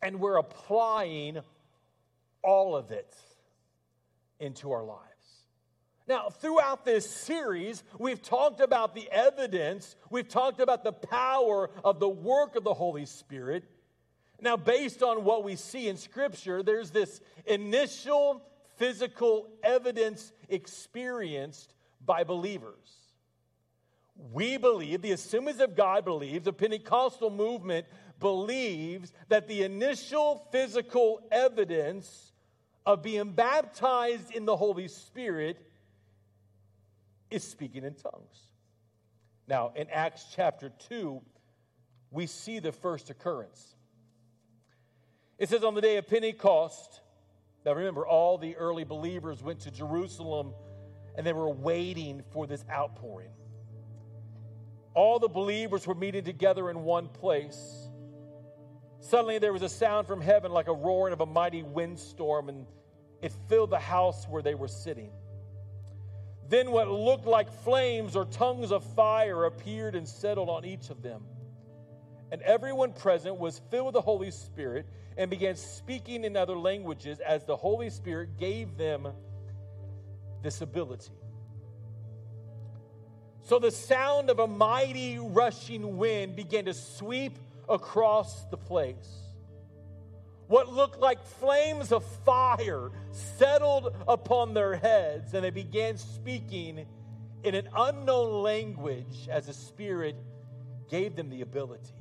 and 0.03 0.19
we're 0.19 0.37
applying 0.37 1.41
all 2.43 2.77
of 2.77 2.91
it 2.91 3.15
into 4.41 4.73
our 4.73 4.85
lives. 4.85 5.03
Now, 6.09 6.29
throughout 6.31 6.85
this 6.85 7.09
series, 7.09 7.85
we've 7.99 8.21
talked 8.21 8.61
about 8.61 8.95
the 8.95 9.09
evidence, 9.11 9.95
we've 10.11 10.29
talked 10.29 10.61
about 10.61 10.83
the 10.83 10.93
power 10.93 11.71
of 11.85 12.01
the 12.01 12.09
work 12.09 12.57
of 12.57 12.65
the 12.65 12.75
Holy 12.75 13.07
Spirit. 13.07 13.65
Now, 14.41 14.57
based 14.57 15.05
on 15.05 15.23
what 15.23 15.45
we 15.45 15.55
see 15.55 15.89
in 15.89 15.97
Scripture, 15.97 16.65
there's 16.65 16.91
this 16.91 17.21
initial 17.47 18.43
physical 18.77 19.49
evidence 19.63 20.33
experienced 20.49 21.75
by 22.05 22.25
believers. 22.25 23.03
We 24.33 24.57
believe, 24.57 25.03
the 25.03 25.13
Assemblies 25.13 25.61
of 25.61 25.77
God 25.77 26.05
believe, 26.05 26.43
the 26.43 26.53
Pentecostal 26.53 27.31
movement 27.31 27.87
believes 28.23 29.13
that 29.29 29.47
the 29.49 29.65
initial 29.65 30.49
physical 30.51 31.21
evidence 31.31 32.33
of 32.87 33.03
being 33.03 33.33
baptized 33.33 34.35
in 34.35 34.47
the 34.47 34.57
Holy 34.57 34.89
Spirit 34.89 35.59
is 37.31 37.45
speaking 37.45 37.85
in 37.85 37.95
tongues. 37.95 38.39
Now, 39.47 39.73
in 39.77 39.89
Acts 39.91 40.25
chapter 40.35 40.71
2, 40.89 41.21
we 42.11 42.27
see 42.27 42.59
the 42.59 42.73
first 42.73 43.11
occurrence. 43.11 43.75
It 45.39 45.49
says, 45.49 45.65
On 45.65 45.75
the 45.75 45.81
day 45.81 45.97
of 45.97 46.07
Pentecost, 46.07 47.01
now 47.65 47.75
remember, 47.75 48.07
all 48.07 48.39
the 48.39 48.57
early 48.57 48.85
believers 48.85 49.43
went 49.43 49.61
to 49.61 49.71
Jerusalem 49.71 50.55
and 51.17 51.27
they 51.27 51.33
were 51.33 51.51
waiting 51.51 52.23
for 52.31 52.47
this 52.47 52.65
outpouring. 52.71 53.33
All 54.95 55.19
the 55.19 55.29
believers 55.29 55.87
were 55.87 55.95
meeting 55.95 56.25
together 56.25 56.71
in 56.71 56.85
one 56.85 57.09
place. 57.09 57.89
Suddenly 59.03 59.41
there 59.41 59.53
was 59.53 59.63
a 59.63 59.69
sound 59.69 60.07
from 60.07 60.21
heaven 60.21 60.53
like 60.53 60.69
a 60.69 60.73
roaring 60.73 61.13
of 61.13 61.21
a 61.21 61.27
mighty 61.27 61.65
windstorm, 61.65 62.49
and 62.49 62.67
it 63.21 63.33
filled 63.49 63.71
the 63.71 63.79
house 63.79 64.27
where 64.29 64.43
they 64.43 64.55
were 64.55 64.69
sitting. 64.69 65.11
Then 66.49 66.71
what 66.71 66.89
looked 66.89 67.27
like 67.27 67.53
flames 67.65 68.15
or 68.15 68.27
tongues 68.27 68.71
of 68.71 68.85
fire 68.95 69.45
appeared 69.45 69.97
and 69.97 70.09
settled 70.09 70.49
on 70.49 70.65
each 70.65 70.89
of 70.89 71.03
them. 71.03 71.25
And 72.31 72.43
everyone 72.43 72.93
present 72.93 73.39
was 73.39 73.61
filled 73.71 73.87
with 73.87 73.95
the 73.95 74.01
Holy 74.01 74.31
Spirit 74.31 74.87
and 75.19 75.29
began 75.29 75.57
speaking 75.57 76.25
in 76.25 76.37
other 76.37 76.57
languages 76.57 77.19
as 77.19 77.45
the 77.45 77.57
Holy 77.57 77.91
Spirit 77.91 78.39
gave 78.39 78.77
them 78.79 79.09
this 80.43 80.61
ability. 80.61 81.11
So 83.43 83.59
the 83.59 83.73
sound 83.73 84.31
of 84.31 84.39
a 84.39 84.47
mighty 84.47 85.19
rushing 85.19 85.99
wind 85.99 86.37
began 86.37 86.67
to 86.67 86.75
sweep 86.75 87.37
across 87.69 88.45
the 88.51 88.57
place. 88.57 89.23
What 90.49 90.73
looked 90.73 91.01
like 91.01 91.25
flames 91.25 91.93
of 91.93 92.05
fire 92.25 92.91
settled 93.11 93.95
upon 94.07 94.55
their 94.55 94.77
heads, 94.77 95.35
and 95.35 95.45
they 95.45 95.51
began 95.51 95.97
speaking 95.97 96.87
in 97.43 97.55
an 97.55 97.69
unknown 97.75 98.43
language 98.43 99.29
as 99.31 99.47
the 99.47 99.55
Spirit 99.55 100.17
gave 100.91 101.17
them 101.17 101.31
the 101.31 101.41
ability. 101.41 101.95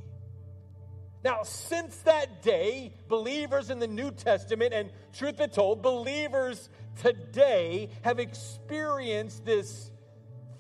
Now, 1.24 1.44
since 1.44 1.96
that 1.98 2.42
day, 2.42 2.94
believers 3.08 3.70
in 3.70 3.80
the 3.80 3.88
New 3.88 4.12
Testament, 4.12 4.74
and 4.74 4.90
truth 5.14 5.38
be 5.38 5.48
told, 5.48 5.82
believers 5.82 6.70
today 7.02 7.90
have 8.02 8.20
experienced 8.20 9.46
this 9.46 9.92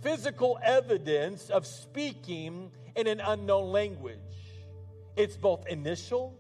physical 0.01 0.59
evidence 0.63 1.49
of 1.49 1.65
speaking 1.65 2.71
in 2.95 3.07
an 3.07 3.19
unknown 3.19 3.71
language. 3.71 4.19
It's 5.15 5.35
both 5.35 5.67
initial 5.67 6.37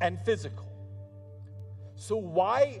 and 0.00 0.18
physical. 0.20 0.66
So, 1.96 2.16
why 2.16 2.80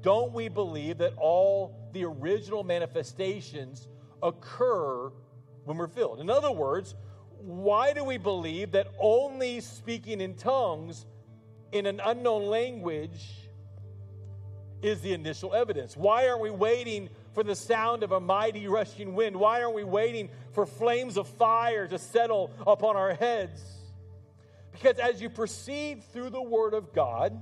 don't 0.00 0.32
we 0.32 0.48
believe 0.48 0.98
that 0.98 1.12
all 1.18 1.90
the 1.92 2.04
original 2.04 2.64
manifestations 2.64 3.88
occur 4.22 5.10
when 5.64 5.76
we're 5.76 5.88
filled? 5.88 6.20
In 6.20 6.30
other 6.30 6.50
words, 6.50 6.94
why 7.38 7.92
do 7.92 8.02
we 8.02 8.16
believe 8.16 8.72
that 8.72 8.88
only 8.98 9.60
speaking 9.60 10.20
in 10.20 10.34
tongues 10.34 11.04
in 11.72 11.86
an 11.86 12.00
unknown 12.04 12.46
language 12.46 13.26
is 14.80 15.00
the 15.00 15.12
initial 15.12 15.54
evidence? 15.54 15.96
Why 15.96 16.28
aren't 16.28 16.40
we 16.40 16.50
waiting 16.50 17.10
for 17.34 17.42
the 17.42 17.54
sound 17.54 18.02
of 18.02 18.12
a 18.12 18.20
mighty 18.20 18.68
rushing 18.68 19.14
wind? 19.14 19.36
Why 19.36 19.62
aren't 19.62 19.74
we 19.74 19.84
waiting 19.84 20.30
for 20.52 20.64
flames 20.64 21.16
of 21.16 21.28
fire 21.28 21.86
to 21.88 21.98
settle 21.98 22.50
upon 22.66 22.96
our 22.96 23.14
heads? 23.14 23.75
Because 24.80 24.98
as 24.98 25.22
you 25.22 25.30
proceed 25.30 26.02
through 26.12 26.30
the 26.30 26.42
Word 26.42 26.74
of 26.74 26.92
God, 26.92 27.40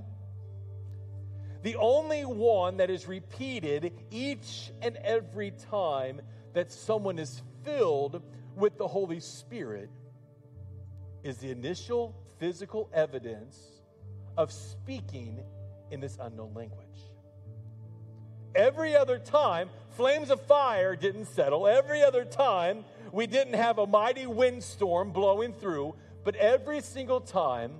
the 1.62 1.76
only 1.76 2.22
one 2.22 2.76
that 2.76 2.90
is 2.90 3.08
repeated 3.08 3.92
each 4.10 4.70
and 4.82 4.96
every 4.98 5.50
time 5.70 6.20
that 6.52 6.70
someone 6.70 7.18
is 7.18 7.42
filled 7.64 8.22
with 8.54 8.78
the 8.78 8.86
Holy 8.86 9.18
Spirit 9.18 9.90
is 11.24 11.38
the 11.38 11.50
initial 11.50 12.14
physical 12.38 12.88
evidence 12.92 13.58
of 14.36 14.52
speaking 14.52 15.42
in 15.90 16.00
this 16.00 16.18
unknown 16.20 16.54
language. 16.54 16.84
Every 18.54 18.94
other 18.94 19.18
time, 19.18 19.70
flames 19.96 20.30
of 20.30 20.40
fire 20.42 20.94
didn't 20.94 21.26
settle. 21.26 21.66
Every 21.66 22.04
other 22.04 22.24
time, 22.24 22.84
we 23.10 23.26
didn't 23.26 23.54
have 23.54 23.78
a 23.78 23.86
mighty 23.86 24.26
windstorm 24.26 25.10
blowing 25.10 25.52
through. 25.54 25.96
But 26.24 26.36
every 26.36 26.80
single 26.80 27.20
time, 27.20 27.72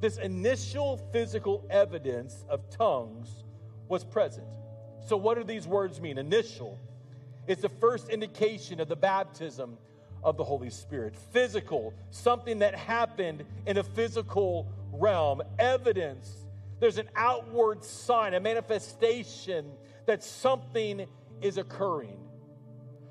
this 0.00 0.18
initial 0.18 0.96
physical 1.12 1.64
evidence 1.68 2.44
of 2.48 2.70
tongues 2.70 3.44
was 3.88 4.04
present. 4.04 4.46
So, 5.06 5.16
what 5.16 5.36
do 5.36 5.44
these 5.44 5.66
words 5.66 6.00
mean? 6.00 6.18
Initial. 6.18 6.78
It's 7.46 7.62
the 7.62 7.68
first 7.68 8.10
indication 8.10 8.78
of 8.80 8.88
the 8.88 8.96
baptism 8.96 9.78
of 10.22 10.36
the 10.36 10.44
Holy 10.44 10.70
Spirit. 10.70 11.16
Physical, 11.32 11.94
something 12.10 12.58
that 12.60 12.74
happened 12.74 13.44
in 13.66 13.78
a 13.78 13.82
physical 13.82 14.68
realm. 14.92 15.42
Evidence, 15.58 16.46
there's 16.78 16.98
an 16.98 17.08
outward 17.16 17.82
sign, 17.82 18.34
a 18.34 18.40
manifestation 18.40 19.72
that 20.06 20.22
something 20.22 21.06
is 21.40 21.58
occurring. 21.58 22.18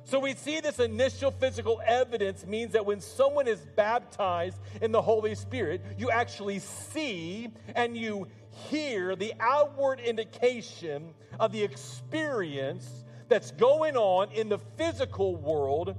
So 0.07 0.21
we 0.21 0.35
see 0.35 0.61
this 0.61 0.79
initial 0.79 1.31
physical 1.31 1.81
evidence 1.85 2.45
means 2.45 2.71
that 2.71 2.85
when 2.85 3.01
someone 3.01 3.45
is 3.45 3.59
baptized 3.75 4.57
in 4.81 4.93
the 4.93 5.01
Holy 5.01 5.35
Spirit, 5.35 5.81
you 5.97 6.11
actually 6.11 6.59
see 6.59 7.49
and 7.75 7.97
you 7.97 8.25
hear 8.69 9.17
the 9.17 9.33
outward 9.41 9.99
indication 9.99 11.13
of 11.41 11.51
the 11.51 11.61
experience 11.61 13.03
that's 13.27 13.51
going 13.51 13.97
on 13.97 14.31
in 14.31 14.47
the 14.47 14.59
physical 14.77 15.35
world 15.35 15.93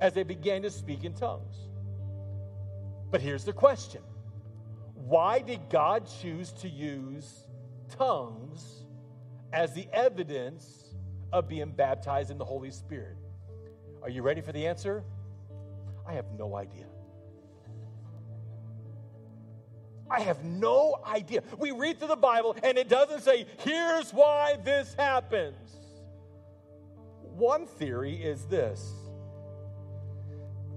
as 0.00 0.12
they 0.12 0.22
began 0.22 0.62
to 0.62 0.70
speak 0.70 1.02
in 1.02 1.14
tongues. 1.14 1.56
But 3.10 3.22
here's 3.22 3.42
the 3.42 3.52
question 3.52 4.02
Why 4.94 5.40
did 5.40 5.68
God 5.68 6.08
choose 6.20 6.52
to 6.52 6.68
use 6.68 7.48
tongues 7.88 8.84
as 9.52 9.74
the 9.74 9.88
evidence 9.92 10.81
of 11.32 11.48
being 11.48 11.70
baptized 11.70 12.30
in 12.30 12.38
the 12.38 12.44
Holy 12.44 12.70
Spirit? 12.70 13.16
Are 14.02 14.10
you 14.10 14.22
ready 14.22 14.40
for 14.40 14.52
the 14.52 14.66
answer? 14.66 15.04
I 16.06 16.12
have 16.14 16.26
no 16.36 16.56
idea. 16.56 16.86
I 20.10 20.20
have 20.20 20.44
no 20.44 21.00
idea. 21.06 21.42
We 21.58 21.70
read 21.70 21.98
through 21.98 22.08
the 22.08 22.16
Bible 22.16 22.54
and 22.62 22.76
it 22.76 22.88
doesn't 22.88 23.22
say, 23.22 23.46
here's 23.58 24.10
why 24.10 24.58
this 24.62 24.94
happens. 24.94 25.70
One 27.22 27.66
theory 27.66 28.14
is 28.22 28.44
this 28.44 28.92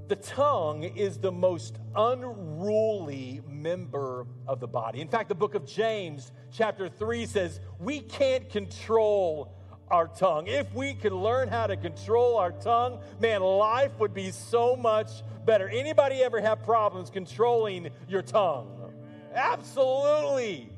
the 0.07 0.15
tongue 0.15 0.83
is 0.83 1.17
the 1.17 1.31
most 1.31 1.79
unruly 1.95 3.41
member 3.49 4.27
of 4.47 4.59
the 4.59 4.67
body. 4.67 5.01
In 5.01 5.07
fact, 5.07 5.29
the 5.29 5.35
book 5.35 5.55
of 5.55 5.65
James, 5.65 6.31
chapter 6.51 6.87
3, 6.87 7.25
says 7.25 7.59
we 7.79 8.01
can't 8.01 8.47
control 8.49 9.55
our 9.89 10.07
tongue. 10.07 10.47
If 10.47 10.73
we 10.73 10.93
could 10.93 11.13
learn 11.13 11.47
how 11.47 11.67
to 11.67 11.77
control 11.77 12.37
our 12.37 12.51
tongue, 12.51 12.99
man, 13.19 13.41
life 13.41 13.91
would 13.99 14.13
be 14.13 14.31
so 14.31 14.75
much 14.75 15.09
better. 15.45 15.69
Anybody 15.69 16.23
ever 16.23 16.41
have 16.41 16.63
problems 16.63 17.09
controlling 17.09 17.89
your 18.07 18.21
tongue? 18.21 18.91
Absolutely. 19.33 20.69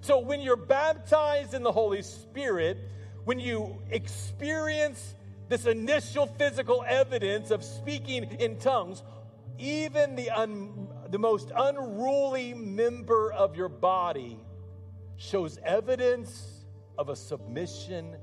So 0.00 0.20
when 0.20 0.40
you're 0.40 0.56
baptized 0.56 1.52
in 1.52 1.62
the 1.62 1.72
Holy 1.72 2.02
Spirit, 2.02 2.78
when 3.24 3.38
you 3.38 3.82
experience 3.90 5.14
this 5.48 5.66
initial 5.66 6.26
physical 6.26 6.84
evidence 6.86 7.50
of 7.50 7.62
speaking 7.62 8.24
in 8.38 8.56
tongues, 8.58 9.02
even 9.58 10.16
the, 10.16 10.30
un, 10.30 10.88
the 11.10 11.18
most 11.18 11.52
unruly 11.54 12.54
member 12.54 13.32
of 13.32 13.56
your 13.56 13.68
body 13.68 14.38
shows 15.16 15.58
evidence 15.62 16.64
of 16.96 17.10
a 17.10 17.16
submission 17.16 18.16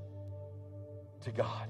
to 1.22 1.32
God. 1.32 1.68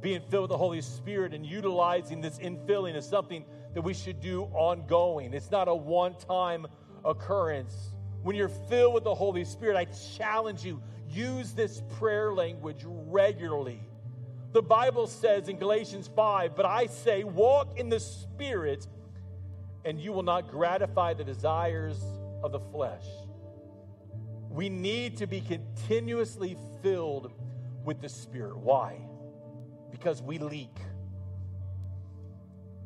Being 0.00 0.20
filled 0.30 0.42
with 0.42 0.50
the 0.50 0.58
Holy 0.58 0.80
Spirit 0.80 1.34
and 1.34 1.44
utilizing 1.44 2.20
this 2.20 2.38
infilling 2.38 2.94
is 2.94 3.06
something 3.06 3.44
that 3.74 3.82
we 3.82 3.94
should 3.94 4.20
do 4.20 4.44
ongoing. 4.52 5.34
It's 5.34 5.50
not 5.50 5.68
a 5.68 5.74
one 5.74 6.14
time 6.16 6.66
occurrence. 7.04 7.92
When 8.22 8.36
you're 8.36 8.48
filled 8.48 8.94
with 8.94 9.04
the 9.04 9.14
Holy 9.14 9.44
Spirit, 9.44 9.76
I 9.76 9.86
challenge 10.16 10.64
you 10.64 10.82
use 11.08 11.52
this 11.52 11.82
prayer 11.98 12.32
language 12.32 12.82
regularly. 12.84 13.80
The 14.52 14.62
Bible 14.62 15.06
says 15.06 15.48
in 15.48 15.58
Galatians 15.58 16.08
5, 16.14 16.56
but 16.56 16.66
I 16.66 16.86
say, 16.86 17.24
walk 17.24 17.78
in 17.78 17.88
the 17.88 18.00
Spirit, 18.00 18.86
and 19.84 20.00
you 20.00 20.12
will 20.12 20.22
not 20.22 20.50
gratify 20.50 21.14
the 21.14 21.24
desires 21.24 22.02
of 22.42 22.52
the 22.52 22.60
flesh. 22.60 23.04
We 24.56 24.70
need 24.70 25.18
to 25.18 25.26
be 25.26 25.42
continuously 25.42 26.56
filled 26.82 27.30
with 27.84 28.00
the 28.00 28.08
Spirit. 28.08 28.56
Why? 28.56 28.96
Because 29.90 30.22
we 30.22 30.38
leak. 30.38 30.74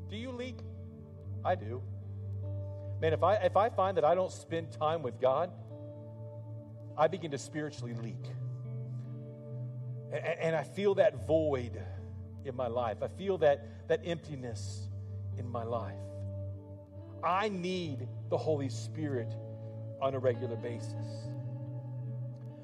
Do 0.08 0.16
you 0.16 0.32
leak? 0.32 0.58
I 1.44 1.54
do. 1.54 1.80
Man, 3.00 3.12
if 3.12 3.22
I, 3.22 3.36
if 3.36 3.56
I 3.56 3.68
find 3.68 3.96
that 3.98 4.04
I 4.04 4.16
don't 4.16 4.32
spend 4.32 4.72
time 4.72 5.04
with 5.04 5.20
God, 5.20 5.52
I 6.98 7.06
begin 7.06 7.30
to 7.30 7.38
spiritually 7.38 7.94
leak. 8.02 8.24
And, 10.12 10.24
and 10.24 10.56
I 10.56 10.64
feel 10.64 10.96
that 10.96 11.24
void 11.24 11.80
in 12.44 12.56
my 12.56 12.66
life. 12.66 12.96
I 13.00 13.06
feel 13.16 13.38
that, 13.38 13.86
that 13.86 14.00
emptiness 14.04 14.88
in 15.38 15.48
my 15.48 15.62
life. 15.62 15.94
I 17.22 17.48
need 17.48 18.08
the 18.28 18.36
Holy 18.36 18.70
Spirit 18.70 19.32
on 20.02 20.14
a 20.14 20.18
regular 20.18 20.56
basis. 20.56 21.29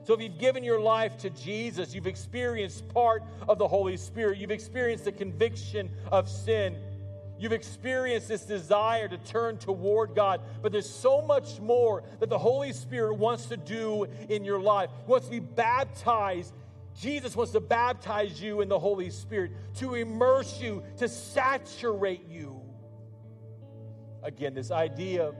So, 0.07 0.15
if 0.15 0.23
you've 0.23 0.39
given 0.39 0.63
your 0.63 0.79
life 0.79 1.19
to 1.19 1.31
Jesus, 1.31 1.93
you've 1.93 2.07
experienced 2.07 2.89
part 2.91 3.25
of 3.49 3.59
the 3.59 3.67
Holy 3.67 3.97
Spirit, 3.97 4.39
you've 4.39 4.53
experienced 4.53 5.05
the 5.05 5.11
conviction 5.13 5.91
of 6.13 6.29
sin, 6.31 6.77
You've 7.39 7.53
experienced 7.53 8.29
this 8.29 8.45
desire 8.45 9.09
to 9.09 9.19
turn 9.19 9.59
toward 9.59 10.15
God, 10.15 10.41
but 10.63 10.73
there's 10.73 10.89
so 10.89 11.21
much 11.21 11.61
more 11.61 12.03
that 12.19 12.31
the 12.31 12.39
Holy 12.39 12.73
Spirit 12.73 13.17
wants 13.17 13.47
to 13.47 13.59
do 13.59 14.07
in 14.31 14.45
your 14.45 14.61
life. 14.61 14.89
He 15.05 15.11
wants 15.11 15.27
to 15.27 15.33
be 15.33 15.41
baptized. 15.41 16.55
Jesus 16.99 17.37
wants 17.37 17.53
to 17.53 17.61
baptize 17.61 18.41
you 18.41 18.63
in 18.63 18.71
the 18.71 18.79
Holy 18.79 19.11
Spirit, 19.11 19.53
to 19.77 19.97
immerse 19.97 20.61
you, 20.63 20.83
to 20.97 21.09
saturate 21.09 22.27
you. 22.27 22.63
Again, 24.23 24.55
this 24.55 24.71
idea 24.71 25.27
of 25.27 25.37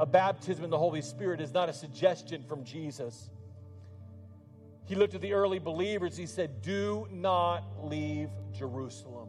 a 0.00 0.06
baptism 0.06 0.64
in 0.64 0.70
the 0.70 0.78
Holy 0.78 1.02
Spirit 1.02 1.40
is 1.40 1.54
not 1.54 1.68
a 1.68 1.72
suggestion 1.72 2.42
from 2.42 2.64
Jesus. 2.64 3.30
He 4.90 4.96
looked 4.96 5.14
at 5.14 5.20
the 5.20 5.34
early 5.34 5.60
believers, 5.60 6.16
he 6.16 6.26
said, 6.26 6.62
Do 6.62 7.06
not 7.12 7.62
leave 7.84 8.28
Jerusalem. 8.52 9.28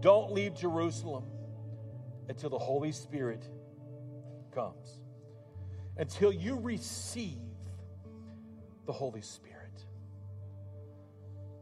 Don't 0.00 0.32
leave 0.32 0.56
Jerusalem 0.56 1.22
until 2.28 2.50
the 2.50 2.58
Holy 2.58 2.90
Spirit 2.90 3.48
comes, 4.52 5.02
until 5.96 6.32
you 6.32 6.58
receive 6.58 7.38
the 8.86 8.92
Holy 8.92 9.22
Spirit. 9.22 9.84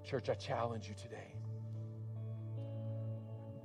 Church, 0.02 0.30
I 0.30 0.34
challenge 0.34 0.88
you 0.88 0.94
today. 0.94 1.36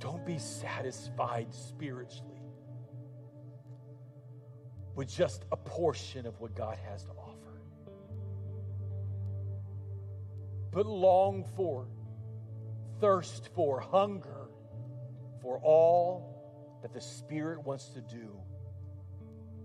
Don't 0.01 0.25
be 0.25 0.38
satisfied 0.38 1.53
spiritually 1.53 2.41
with 4.95 5.07
just 5.07 5.45
a 5.53 5.55
portion 5.55 6.25
of 6.27 6.38
what 6.41 6.53
God 6.55 6.77
has 6.89 7.05
to 7.05 7.11
offer, 7.11 7.38
but 10.72 10.86
long 10.86 11.45
for, 11.55 11.88
thirst 12.99 13.49
for, 13.55 13.80
hunger 13.80 14.49
for 15.41 15.59
all 15.59 16.80
that 16.82 16.93
the 16.93 17.01
Spirit 17.01 17.65
wants 17.65 17.89
to 17.89 18.01
do 18.01 18.39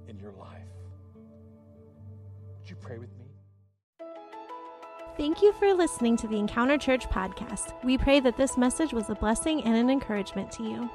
in 0.09 0.19
your 0.19 0.33
life. 0.33 0.63
Would 2.59 2.71
you 2.71 2.77
pray 2.77 2.99
with 2.99 3.11
me? 3.19 3.27
Thank 5.17 5.43
you 5.43 5.53
for 5.53 5.73
listening 5.75 6.17
to 6.19 6.27
the 6.27 6.39
Encounter 6.39 6.77
Church 6.77 7.09
podcast. 7.09 7.73
We 7.85 7.97
pray 7.97 8.19
that 8.21 8.37
this 8.37 8.57
message 8.57 8.93
was 8.93 9.11
a 9.11 9.15
blessing 9.15 9.63
and 9.63 9.77
an 9.77 9.89
encouragement 9.89 10.51
to 10.53 10.65
you. 10.65 10.91